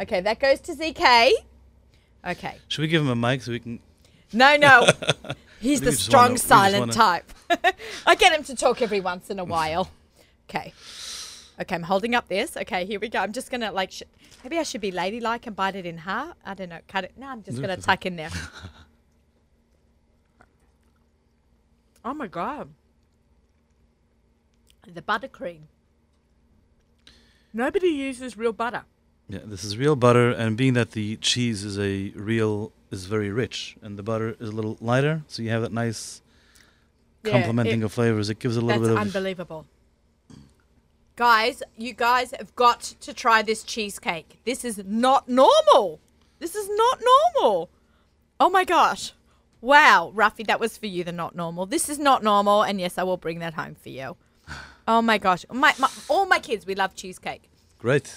[0.00, 1.32] Okay, that goes to ZK.
[2.26, 2.56] Okay.
[2.68, 3.80] Should we give him a mic so we can?
[4.32, 4.86] No, no.
[5.60, 7.32] He's the strong, wanna- silent wanna- type.
[8.06, 9.90] I get him to talk every once in a while.
[10.48, 10.72] Okay.
[11.60, 12.56] Okay, I'm holding up this.
[12.56, 13.18] Okay, here we go.
[13.18, 14.02] I'm just gonna like, sh-
[14.42, 16.34] maybe I should be ladylike and bite it in half.
[16.44, 17.12] I don't know, cut it.
[17.18, 18.30] No, I'm just gonna tuck in there.
[22.04, 22.70] oh my god,
[24.86, 25.62] the buttercream.
[27.52, 28.84] Nobody uses real butter.
[29.30, 33.30] Yeah, this is real butter, and being that the cheese is a real is very
[33.30, 36.20] rich, and the butter is a little lighter, so you have that nice
[37.24, 38.28] Yeah, complementing it- of flavors.
[38.28, 39.66] It gives a little bit of unbelievable.
[41.14, 44.40] Guys, you guys have got to try this cheesecake.
[44.44, 46.00] This is not normal.
[46.40, 47.68] This is not normal.
[48.40, 49.12] Oh my gosh.
[49.60, 51.66] Wow, Ruffy, that was for you, the not normal.
[51.66, 54.16] This is not normal, and yes, I will bring that home for you.
[54.88, 55.44] Oh my gosh.
[55.52, 57.48] My, my, all my kids, we love cheesecake.
[57.78, 58.12] great.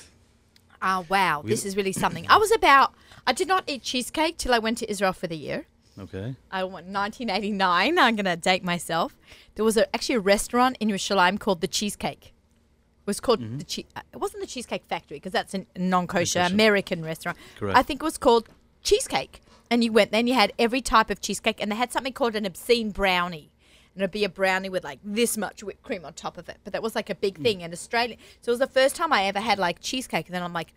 [0.83, 1.41] Oh, wow.
[1.41, 2.25] We- this is really something.
[2.29, 2.93] I was about,
[3.25, 5.65] I did not eat cheesecake till I went to Israel for the year.
[5.97, 6.35] Okay.
[6.51, 7.97] I went 1989.
[7.99, 9.15] I'm going to date myself.
[9.55, 12.25] There was a, actually a restaurant in Yerushalayim called the Cheesecake.
[12.27, 13.57] It was called Mm-hmm.
[13.59, 16.53] the che- uh, It wasn't the Cheesecake Factory because that's a non-kosher Non-kosher.
[16.53, 17.37] American restaurant.
[17.57, 17.77] Correct.
[17.77, 18.49] I think it was called
[18.81, 19.41] Cheesecake.
[19.69, 22.13] And you went there and you had every type of cheesecake, and they had something
[22.13, 23.49] called an obscene brownie.
[23.95, 26.57] And it'd be a brownie with like this much whipped cream on top of it.
[26.63, 27.43] But that was like a big hmm.
[27.43, 28.17] thing in Australia.
[28.41, 30.27] So it was the first time I ever had like cheesecake.
[30.27, 30.73] And then I'm like,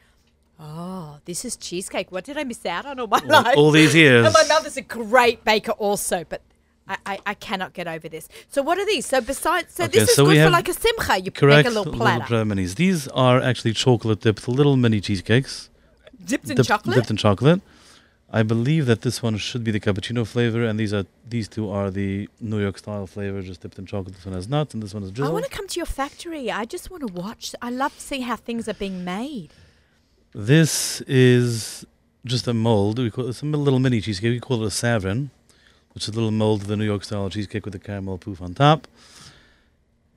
[0.60, 2.12] oh, this is cheesecake.
[2.12, 3.56] What did I miss out on all my All, life?
[3.56, 4.26] all these years.
[4.26, 6.42] And my mother's a great baker also, but
[6.88, 8.28] I, I, I cannot get over this.
[8.48, 9.06] So what are these?
[9.06, 11.20] So besides, so Okay, this is so good for like a simcha.
[11.20, 11.64] You Correct.
[11.64, 12.36] make a little platter.
[12.36, 12.76] little minis.
[12.76, 15.70] These are actually chocolate dipped little mini cheesecakes.
[16.24, 16.96] dipped in dipped, chocolate.
[16.96, 17.60] Dipped in chocolate.
[18.28, 21.70] I believe that this one should be the cappuccino flavor, and these are these two
[21.70, 24.16] are the New York style flavor, just dipped in chocolate.
[24.16, 26.50] This one has nuts, and this one is I want to come to your factory.
[26.50, 27.54] I just want to watch.
[27.62, 29.50] I love to see how things are being made.
[30.34, 31.86] This is
[32.24, 32.98] just a mold.
[32.98, 34.32] We call it's a little mini cheesecake.
[34.32, 35.30] We call it a savrin,
[35.94, 38.42] which is a little mold of the New York style cheesecake with the caramel poof
[38.42, 38.88] on top.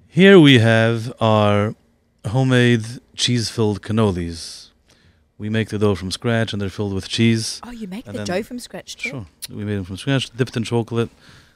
[0.07, 1.75] Here we have our
[2.25, 2.85] homemade
[3.15, 4.68] cheese-filled cannolis.
[5.39, 7.61] We make the dough from scratch, and they're filled with cheese.
[7.63, 9.09] Oh, you make the dough from scratch too.
[9.09, 11.09] Sure, we made them from scratch, dipped in chocolate,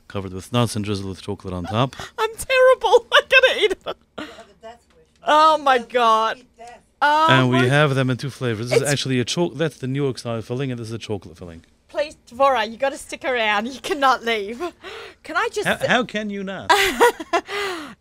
[0.07, 1.95] covered with nuts, and drizzled with chocolate on top.
[2.17, 3.05] I'm terrible.
[3.13, 3.97] I'm gonna eat it.
[5.25, 6.41] Oh my god.
[7.01, 8.69] Oh and we oh have them in two flavors.
[8.69, 9.57] This is actually a chocolate.
[9.57, 11.65] That's the New York style filling, and this is a chocolate filling.
[11.93, 13.67] Please, Dvora, you got to stick around.
[13.73, 14.59] You cannot leave.
[15.21, 15.67] Can I just?
[15.67, 16.71] How, how can you not?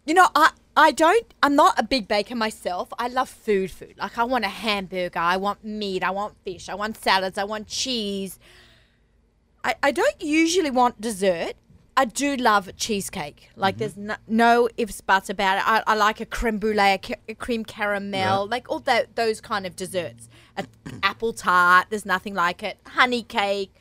[0.05, 1.27] You know, I I don't.
[1.45, 2.89] I'm not a big baker myself.
[2.99, 3.95] I love food, food.
[3.99, 5.21] Like I want a hamburger.
[5.21, 6.03] I want meat.
[6.03, 6.69] I want fish.
[6.69, 7.39] I want salads.
[7.39, 8.41] I want cheese.
[9.63, 11.53] I I don't usually want dessert.
[11.97, 13.51] I do love cheesecake.
[13.55, 14.07] Like there's mm-hmm.
[14.07, 15.69] no, no ifs buts about it.
[15.69, 18.51] I, I like a creme brulee, a, ca- a cream caramel, Yeah.
[18.55, 20.29] like all that those kind of desserts.
[20.57, 20.65] A
[21.05, 21.87] apple tart.
[21.91, 22.79] There's nothing like it.
[22.87, 23.73] Honey cake.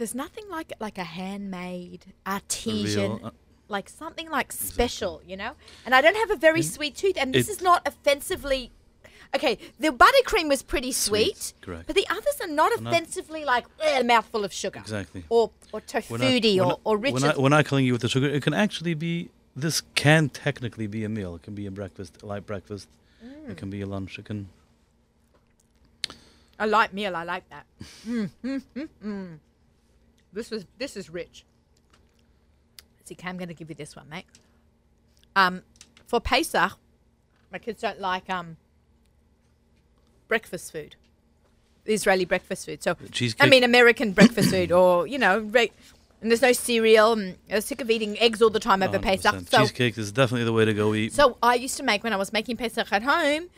[0.00, 3.30] There's nothing like like a handmade artesian real, uh,
[3.68, 5.52] like something like special, you know.
[5.84, 8.70] And I don't have a very sweet tooth, and this It- is not offensively.
[9.34, 11.86] Okay, the buttercream was pretty sweet, Sweet, correct.
[11.86, 13.66] but the others are not offensively like
[13.98, 15.24] a mouthful of sugar, Exactly.
[15.28, 17.20] or or Tofutti, or or Richard.
[17.20, 18.26] not, we're not killing you with the sugar.
[18.26, 19.28] It can actually be.
[19.54, 21.34] This can technically be a meal.
[21.34, 22.88] It can be a breakfast, a light breakfast.
[23.22, 23.50] Mm.
[23.50, 24.18] It can be a lunch.
[24.18, 24.48] It can.
[26.58, 27.66] a light meal, I like that.
[28.08, 29.38] Mm, mm, mm, mm.
[30.32, 31.44] This is this is rich.
[33.12, 34.24] Okay, I'm going to give you this one, mate.
[35.34, 35.62] Um,
[36.06, 36.72] for Pesach,
[37.50, 38.56] my kids don't like um
[40.28, 40.94] breakfast food,
[41.86, 42.82] Israeli breakfast food.
[42.82, 42.96] So
[43.40, 45.72] I mean American breakfast food, or you know, re-
[46.22, 47.12] and there's no cereal.
[47.14, 49.02] And they're sick of eating eggs all the time over 100%.
[49.02, 49.34] Pesach.
[49.50, 51.12] So Cheesecake is definitely the way to go eat.
[51.12, 53.48] so I used to make when I was making Pesach at home,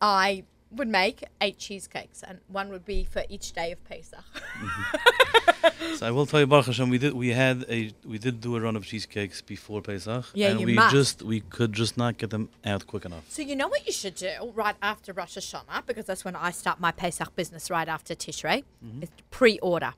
[0.00, 4.24] I would make eight cheesecakes, and one would be for each day of Pesach.
[4.34, 5.94] Mm-hmm.
[5.96, 8.56] So I will tell you, Baruch Hashem, we did we had a we did do
[8.56, 10.94] a run of cheesecakes before Pesach, Yeah, and you we must.
[10.94, 13.24] just we could just not get them out quick enough.
[13.28, 16.50] So you know what you should do right after Rosh Hashanah, because that's when I
[16.50, 19.02] start my Pesach business right after Tishrei, mm-hmm.
[19.02, 19.94] is pre-order.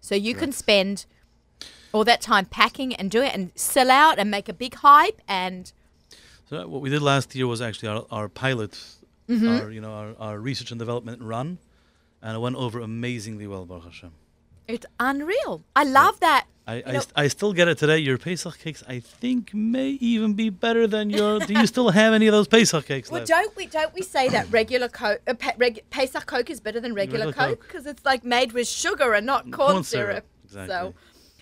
[0.00, 1.06] So you can spend
[1.92, 5.20] all that time packing and do it and sell out and make a big hype
[5.28, 5.72] and
[6.50, 8.78] So what we did last year was actually our, our pilot,
[9.36, 9.48] Mm-hmm.
[9.48, 11.58] our you know our, our research and development run,
[12.22, 14.12] and it went over amazingly well, Baruch Hashem.
[14.68, 15.62] it's unreal.
[15.74, 16.46] I love that.
[16.64, 17.98] I, I, st- I still get it today.
[17.98, 21.40] Your Pesach cakes, I think, may even be better than your.
[21.40, 23.28] do you still have any of those Pesach cakes Well, left?
[23.28, 26.78] don't we don't we say that regular Coke, uh, pe- reg- Pesach Coke is better
[26.78, 27.66] than regular, Regular Coke Coke.
[27.66, 30.06] because it's like made with sugar and not corn, Corn syrup.
[30.06, 30.68] syrup, exactly.
[30.68, 30.94] So,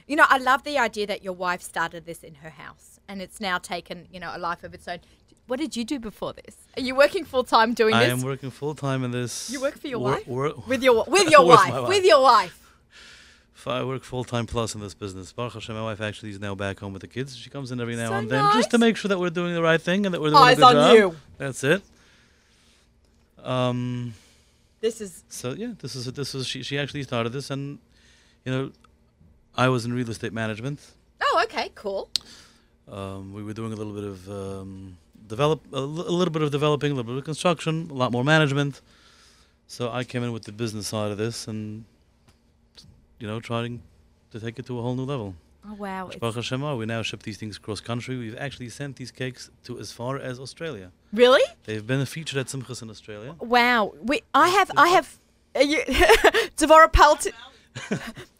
[0.08, 3.20] you know, I love the idea that your wife started this in her house and
[3.20, 5.00] it's now taken you know a life of its own.
[5.50, 6.54] What did you do before this?
[6.76, 9.50] Are you working full time doing I this I am working full time in this.
[9.50, 10.26] You work for your wor- wife?
[10.28, 11.72] wor- with your with your With wife?
[11.74, 12.56] my With your wife.
[13.66, 15.32] I work full time plus in this business.
[15.32, 17.36] Baruch Hashem, my wife actually is now back home with the kids.
[17.36, 19.52] She comes in every now So and then just to make sure that we're doing
[19.54, 20.96] the right thing and that we're doing Eyes a good on job.
[20.96, 21.16] you.
[21.36, 21.82] That's it.
[23.42, 24.14] Um.
[24.80, 26.62] This is So yeah, this is this is she.
[26.62, 27.78] She actually started this, and
[28.44, 28.70] you know,
[29.56, 30.78] I was in real estate management.
[31.20, 32.08] oh okay, cool.
[32.88, 34.96] Um, we were doing a little bit of um,
[35.30, 38.82] develop, a, little bit of developing, a little bit of construction, a lot more management.
[39.66, 41.84] So I came in with the business side of this, and
[43.20, 43.82] you know, trying
[44.32, 45.34] to take it to a whole new level.
[45.68, 48.16] Oh wow, Hashem, we now ship these things cross country.
[48.16, 50.90] We've actually sent these cakes to as far as Australia.
[51.12, 51.44] really?
[51.64, 53.34] They've been featured at Simchas in Australia.
[53.40, 53.94] Wow.
[54.02, 55.18] We, I have, I have,
[55.54, 55.82] uh, you,
[56.56, 57.26] Devora Pelt.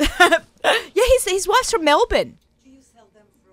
[0.00, 2.38] yeah, his, his wife's from Melbourne.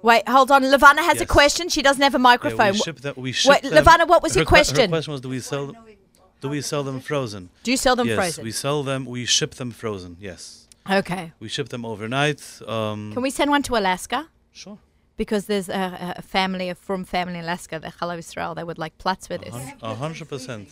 [0.07, 0.61] Wait, hold on.
[0.75, 1.67] Levana has a question.
[1.75, 2.73] She doesn't have a Yeah, microphone.
[2.73, 3.13] we ship them.
[3.17, 3.73] We ship Wait, them.
[3.79, 4.89] Levana, what was her your que- Her question?
[4.89, 5.65] question was, do we sell?
[6.39, 7.49] Do we sell them frozen?
[7.65, 8.41] Do you sell them yes, frozen?
[8.41, 8.99] Yes, we sell them.
[9.05, 10.11] We ship them frozen.
[10.29, 10.67] Yes,
[10.99, 11.33] okay.
[11.43, 12.41] we ship them overnight.
[12.75, 14.19] Um, Can we send one to Alaska?
[14.61, 14.77] Sure.
[15.21, 18.77] Because there's a, a family, a from family in Alaska, the Hello Israel, they would
[18.77, 19.55] like plats with this.
[19.81, 20.69] A hundred percent.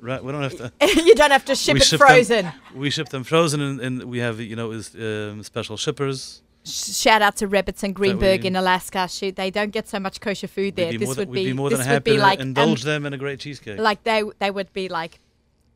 [0.00, 0.22] Right.
[0.22, 0.66] We don't have to.
[1.08, 2.44] you don't have to ship it ship frozen.
[2.44, 6.42] Them, we ship them frozen, and, and we have you know is um, special shippers.
[6.70, 9.08] Sh- Shout out to Rebbits and Greenberg in Alaska.
[9.08, 10.92] Shoot, they don't get so much kosher food there.
[10.96, 13.12] This would be, more this than would happy be to like indulge um, them in
[13.12, 13.78] a great cheesecake.
[13.78, 15.20] like they they would be like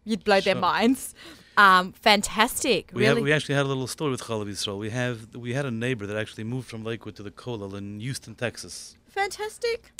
[0.04, 1.14] you'd blow their minds.
[1.56, 3.14] Um, fantastic, we really.
[3.14, 4.78] have, we actually had a little story with Chalav Yisrael.
[4.78, 8.00] We have we had a neighbor that actually moved from Lakewood to the Kollel in
[8.00, 8.96] Houston, Texas.
[9.08, 9.92] fantastic.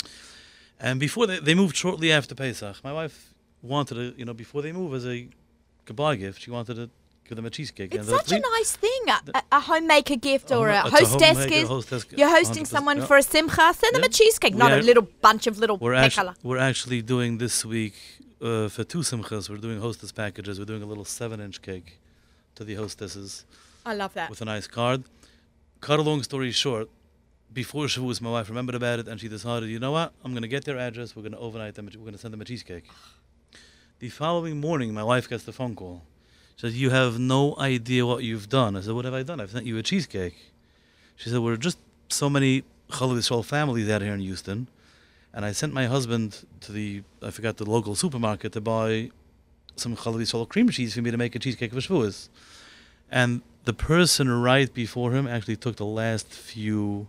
[0.77, 4.61] And before they, they moved shortly after Pesach, my wife wanted to, you know, before
[4.61, 5.29] they move as a
[5.85, 6.89] goodbye gift, she wanted to
[7.27, 7.93] give them a cheesecake.
[7.93, 9.01] It's such a nice thing,
[9.33, 11.67] a, a, homemaker gift or a home- it's a hostess gift.
[11.67, 13.05] hostess- You're hosting 100%, someone yeah.
[13.05, 13.73] for a simcha.
[13.73, 14.07] Send them Yeah.
[14.07, 17.65] a cheesecake, We not a little bunch of little We're, actu- we're actually doing this
[17.65, 17.95] week
[18.41, 19.49] uh, for two simchas.
[19.49, 20.59] We're doing hostess packages.
[20.59, 21.99] We're doing a little seven-inch cake
[22.55, 23.45] to the hostesses
[23.85, 24.29] I love that.
[24.29, 25.03] with a nice card.
[25.81, 26.89] Cut a long story short,
[27.53, 30.13] before Shavuos, my wife remembered about it and she decided, you know what?
[30.23, 31.15] I'm going to get their address.
[31.15, 31.85] We're going to overnight them.
[31.93, 32.85] We're going to send them a cheesecake.
[33.99, 36.03] The following morning, my wife gets the phone call.
[36.55, 39.39] She said, "You have no idea what you've done." I said, "What have I done?
[39.39, 40.51] I've sent you a cheesecake."
[41.15, 41.77] She said, "We're just
[42.09, 44.67] so many Chalav Yisrael families out here in Houston,
[45.33, 49.11] and I sent my husband to the I forgot the local supermarket to buy
[49.75, 52.29] some Chalav Yisrael cream cheese for me to make a cheesecake for Shavuos."
[53.11, 57.07] And the person right before him actually took the last few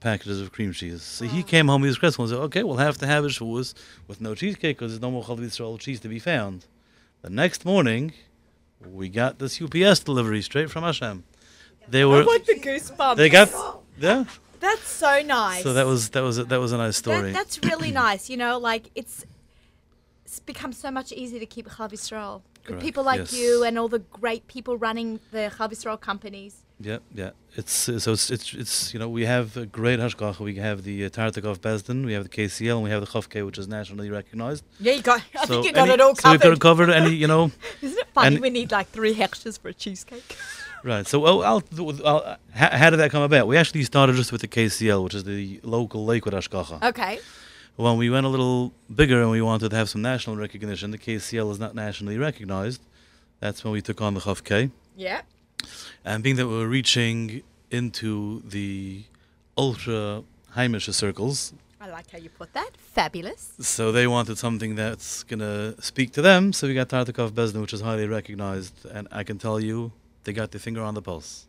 [0.00, 1.02] packages of cream cheese.
[1.02, 3.28] So he came home, he was crestfallen, and said, okay, we'll have to have a
[3.28, 3.72] Shavuos
[4.08, 6.66] with no cheesecake because there's no more Chalav Yisrael cheese to be found.
[7.22, 8.12] The next morning,
[8.86, 11.24] we got this UPS delivery straight from Hashem.
[11.88, 13.16] They I were, like the goosebumps.
[13.16, 13.50] they got,
[13.98, 14.24] yeah.
[14.60, 15.62] That's so nice.
[15.64, 17.32] So that was that was a, that was a nice That- story.
[17.32, 18.30] that's really nice.
[18.30, 19.26] You know, like it's
[20.24, 22.42] it's become so much easier to keep Chalav Yisrael.
[22.68, 23.32] With people like yes.
[23.32, 26.61] you and all the great people running the Chalav Yisrael companies.
[26.82, 27.30] Yeah, yeah.
[27.54, 30.40] It's uh, so it's, it's it's you know we have a great hashgacha.
[30.40, 33.44] We have the uh, Tartikov Bezdin, we have the KCL, and we have the Chafke,
[33.44, 34.64] which is nationally recognized.
[34.80, 35.22] Yeah, you got.
[35.38, 36.22] I so think you got any- it all covered.
[36.22, 36.90] So we've got it covered.
[36.90, 37.50] Any you know
[37.82, 38.40] Isn't it funny?
[38.40, 40.36] we need like three hechsheirim for a cheesecake.
[40.84, 41.06] right.
[41.06, 43.46] So I'll, I'll, how, how did that come about?
[43.46, 46.82] We actually started just with the KCL, which is the local Lakewood hashgacha.
[46.82, 47.20] Okay.
[47.76, 50.98] When we went a little bigger and we wanted to have some national recognition, the
[50.98, 52.82] KCL is not nationally recognized.
[53.40, 54.70] That's when we took on the Chafke.
[54.96, 55.22] Yeah.
[56.04, 59.04] And being that we were reaching into the
[59.56, 60.22] ultra
[60.56, 61.52] heimische circles.
[61.80, 62.70] I like how you put that.
[62.76, 63.54] Fabulous.
[63.60, 66.52] So they wanted something that's gonna speak to them.
[66.52, 69.92] So we got Tartikov Bezdin, which is highly recognized, and I can tell you,
[70.24, 71.46] they got their finger on the pulse.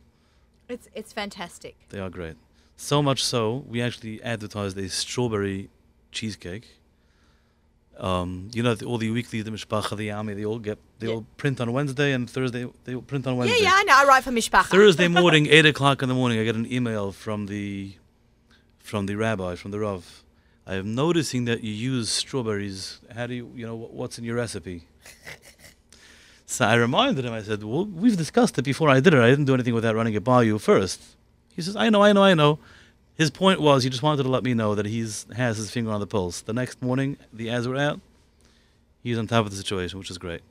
[0.68, 1.76] It's it's fantastic.
[1.90, 2.36] They are great.
[2.76, 5.70] So much so, we actually advertised a strawberry
[6.12, 6.68] cheesecake.
[8.00, 11.08] Um, you know, the, all the weekly, the Mishpacha, the Yami, they all get, they
[11.08, 11.14] Yeah.
[11.14, 13.58] all print on Wednesday, and Thursday they print on Wednesday.
[13.60, 13.94] Yeah, yeah, I know.
[13.96, 14.66] I write for Mishpacha.
[14.66, 17.94] Thursday morning, eight o'clock in the morning, I get an email from the
[18.80, 20.24] from the rabbi, from the rav.
[20.66, 23.00] I am noticing that you use strawberries.
[23.14, 24.88] How do you, you know, what's in your recipe?
[26.46, 27.34] so I reminded him.
[27.34, 28.90] I said, "Well, we've discussed it before.
[28.90, 29.20] I did it.
[29.20, 31.02] I didn't do anything without running it by you first.
[31.56, 32.60] He says, "I know, I know, I know."
[33.16, 35.92] His point was he just wanted to let me know that he's has his finger
[35.92, 36.42] on the pulse.
[36.42, 38.00] The next morning, the ads were out.
[39.04, 40.42] He's on top of the situation, which is great.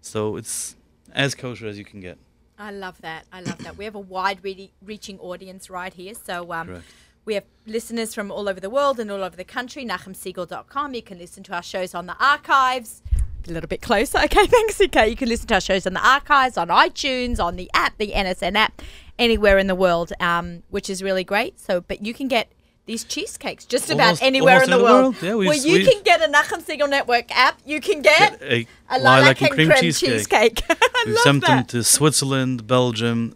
[0.00, 0.76] So it's
[1.12, 2.18] as kosher as you can get.
[2.58, 3.24] I love that.
[3.32, 3.76] I love that.
[3.76, 6.14] We have a wide re- reaching audience right here.
[6.14, 6.82] So um,
[7.24, 9.84] we have listeners from all over the world and all over the country.
[9.84, 10.94] NachumSegal.com.
[10.94, 13.02] You can listen to our shows on the archives.
[13.46, 14.18] A little bit closer.
[14.24, 15.08] Okay, thanks, okay.
[15.08, 18.12] You can listen to our shows on the archives, on iTunes, on the app, the
[18.12, 18.80] NSN app,
[19.18, 21.58] anywhere in the world, um, which is really great.
[21.60, 22.50] So, but you can get
[22.86, 25.14] these cheesecakes just about anywhere in the world.
[25.14, 25.22] world.
[25.22, 27.58] Yeah, well, you we've- can get a Nachum Segal Network app.
[27.64, 30.56] You can get, Get a a lilac, and cream, cheesecake.
[30.58, 30.62] cheesecake.
[30.70, 33.34] I We've sent them to Switzerland, Belgium,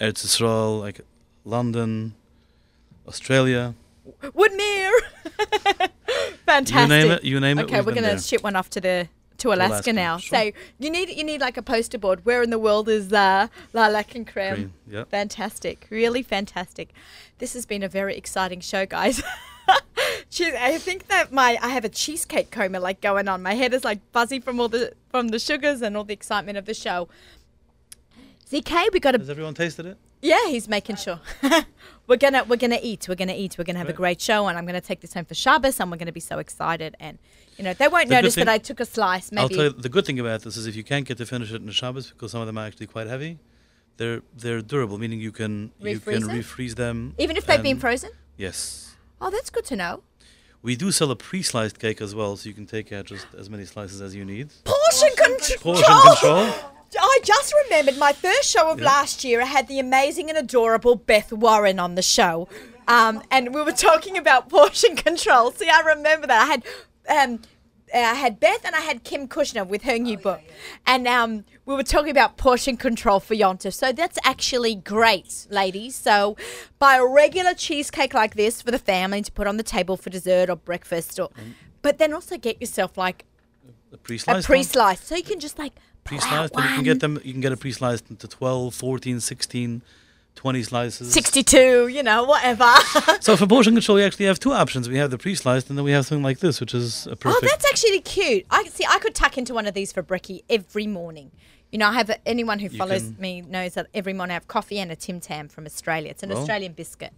[0.00, 1.00] Eretz Israel, like
[1.44, 2.14] London,
[3.06, 3.74] Australia.
[4.22, 4.90] Woodmere.
[6.46, 6.78] Fantastic.
[6.80, 7.24] You name it.
[7.24, 7.64] You name it.
[7.64, 9.08] Okay, we're gonna ship one off to the
[9.38, 10.18] to Alaska, Alaska, now.
[10.18, 10.38] sure.
[10.38, 12.24] So you need you need like a poster board.
[12.24, 14.54] Where in the world is uh, lilac and creme?
[14.54, 15.10] Cream, yep.
[15.10, 16.90] Fantastic, really fantastic.
[17.38, 19.22] This has been a very exciting show, guys.
[20.30, 23.42] Cheese- I think that my I have a cheesecake coma like going on.
[23.42, 26.58] My head is like fuzzy from all the from the sugars and all the excitement
[26.58, 27.08] of the show.
[28.50, 29.98] ZK, we got a Has everyone tasted it?
[30.22, 31.20] Yeah, he's making sure.
[32.06, 33.06] we're gonna we're gonna eat.
[33.08, 33.56] We're gonna eat.
[33.58, 34.20] We're gonna have a Great.
[34.20, 36.96] show, and I'm gonna take this home for Shabbos, and we're gonna be so excited.
[37.00, 37.18] And
[37.56, 39.30] you know, they won't The good notice that thing- I took a slice.
[39.32, 41.26] I'll Maybe tell you the good thing about this is if you can't get to
[41.26, 43.38] finish it in the Shabbos because some of them are actually quite heavy,
[43.96, 46.44] they're they're durable, meaning you can you can Refreeze it?
[46.46, 47.14] refreeze them.
[47.18, 48.10] even if they've been and- frozen.
[48.36, 48.94] Yes.
[49.20, 50.02] Oh, that's good to know.
[50.62, 53.48] We do sell a pre-sliced cake as well, so you can take out just as
[53.48, 54.50] many slices as you need.
[54.64, 55.74] Portion control.
[55.76, 56.52] Portion control.
[56.98, 58.86] I just remembered my first show of Yeah.
[58.86, 59.42] last year.
[59.42, 62.48] I had the amazing and adorable Beth Warren on the show,
[62.86, 65.50] um, and we were talking about portion control.
[65.52, 66.64] See, I remember that I had.
[67.08, 67.40] Um,
[67.94, 70.42] I had Beth and I had Kim Kushner with her new book,
[70.86, 73.72] and um, we were talking about portion control for Yontif.
[73.72, 75.94] So that's actually great, ladies.
[75.94, 76.36] So
[76.78, 80.10] buy a regular cheesecake like this for the family to put on the table for
[80.10, 81.30] dessert or breakfast, or
[81.80, 83.24] but then also get yourself like
[83.90, 84.42] a pre-slice, one.
[84.42, 87.32] pre-sliced, so you can just like pull out pre-sliced and you can get them you
[87.32, 89.82] can get a pre-sliced into 12 14 16
[90.34, 92.72] 20 slices 62, you know, whatever.
[93.20, 95.84] so for portion control you actually have two options we have the pre-sliced and then
[95.84, 98.46] we have something like this which is a oh, perfect that's actually cute.
[98.50, 98.84] I see.
[98.88, 101.32] I could tuck into one of these for Bricky every morning.
[101.72, 104.30] You know, I have a, anyone who You follows can- me knows that every morning
[104.30, 106.10] I have coffee and a Tim Tam from Australia.
[106.10, 106.38] It's an Well.
[106.38, 107.12] Australian biscuit.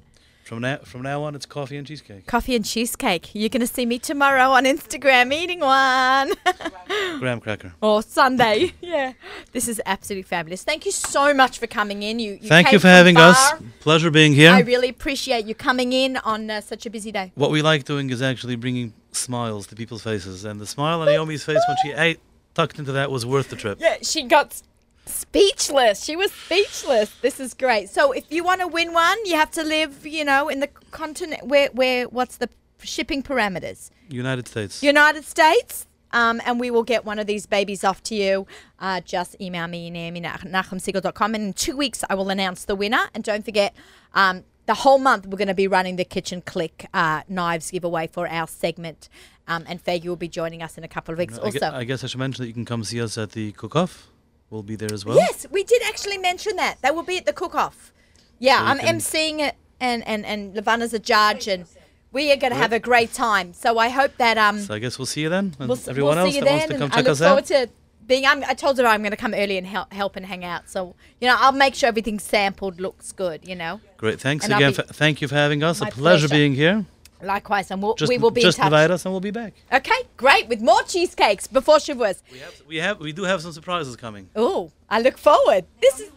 [0.51, 3.31] From now from now on it's coffee and cheesecake Coffee and cheesecake.
[3.37, 6.33] You're going to see me tomorrow on Instagram eating one.
[7.21, 8.73] graham cracker or Sunday.
[8.81, 9.13] yeah.
[9.53, 10.65] This is absolutely fabulous.
[10.65, 12.19] Thank you so much for coming in.
[12.19, 15.93] You, you thank you for having us pleasure being here I really appreciate you coming
[15.93, 17.31] in on uh, such a busy day.
[17.37, 21.07] what we like doing is actually bringing smiles to people's faces and the smile on
[21.07, 22.19] naomi's face when she ate
[22.55, 24.61] tucked into that was worth the trip Yeah, she got
[25.07, 26.05] speechless.
[26.05, 27.11] She was speechless.
[27.21, 27.89] This is great.
[27.91, 30.69] So if you want to win one, you have to live, you know, in the
[30.91, 32.49] continent where where what's the
[32.83, 33.91] shipping parameters?
[34.09, 35.87] united states United States.
[36.13, 38.45] Um, and we will get one of these babies off to you.
[38.81, 41.35] Uh, just email me, Naomi, nachumsegal.com.
[41.37, 43.09] And in two weeks, I will announce the winner.
[43.15, 43.77] And don't forget,
[44.15, 48.09] um, the whole month, we're going to be running the Kitchen Clique uh, knives giveaway
[48.09, 49.09] for our segment.
[49.47, 51.71] Um, and Faigy will be joining us in a couple of weeks I, also.
[51.73, 54.09] I guess I should mention that you can come see us at the cook-off
[54.51, 56.79] we'll be there as well Yes, we did actually mention that.
[56.83, 57.93] They will be at the cook-off.
[58.39, 61.65] Yeah, So you I'm can- emceeing it, and and and Levana's a judge, and
[62.13, 63.53] we are going to have a great time.
[63.55, 65.89] So I hope that um so i guess we'll see you then and we'll, s-
[65.89, 66.59] everyone we'll else see you that then.
[66.59, 67.71] wants to come and I look us forward out to
[68.07, 68.27] being.
[68.27, 70.69] I'm, I told her I'm going to come early and help help and hang out.
[70.69, 73.47] So you know, I'll make sure everything sampled looks good.
[73.47, 74.21] You know, Great.
[74.21, 74.85] Thanks And I'll again.
[74.87, 75.81] be- thank you for having us.
[75.81, 76.35] My a pleasure, pleasure.
[76.35, 76.85] being here.
[77.23, 78.67] Likewise, and we'll, Just, we will be just in touch.
[78.73, 79.55] invite us and we'll be back.
[79.73, 82.23] Okay, great with more cheesecakes before Shavuos.
[82.33, 84.29] We have, we have, we do have some surprises coming.
[84.35, 85.67] Oh, I look forward.
[85.81, 86.11] This is.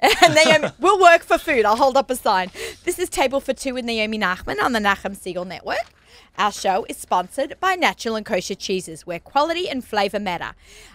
[0.00, 1.64] and Naomi, we'll work for food.
[1.64, 2.50] I'll hold up a sign.
[2.84, 5.92] This is Table for Two with Naomi Nachman on the Nachum Segal Network.
[6.38, 10.52] Our show is sponsored by Natural and Kosher Cheeses, where quality and flavor matter.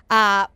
[0.09, 0.47] Uh,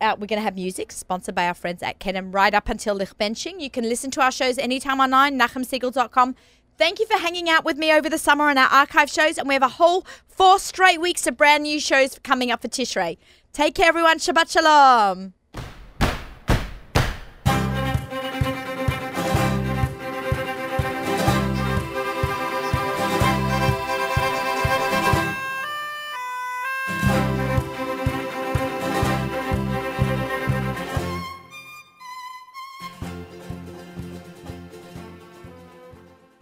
[0.00, 2.96] uh, we're going to have music sponsored by our friends at Kenem right up until
[2.98, 3.60] Lichbenching.
[3.60, 6.36] You can listen to our shows anytime online, nachumsegal.com.
[6.78, 9.48] Thank you for hanging out with me over the summer on our archive shows, and
[9.48, 13.18] we have a whole four straight weeks of brand new shows coming up for Tishrei.
[13.52, 14.18] Take care, everyone.
[14.18, 15.34] Shabbat Shalom.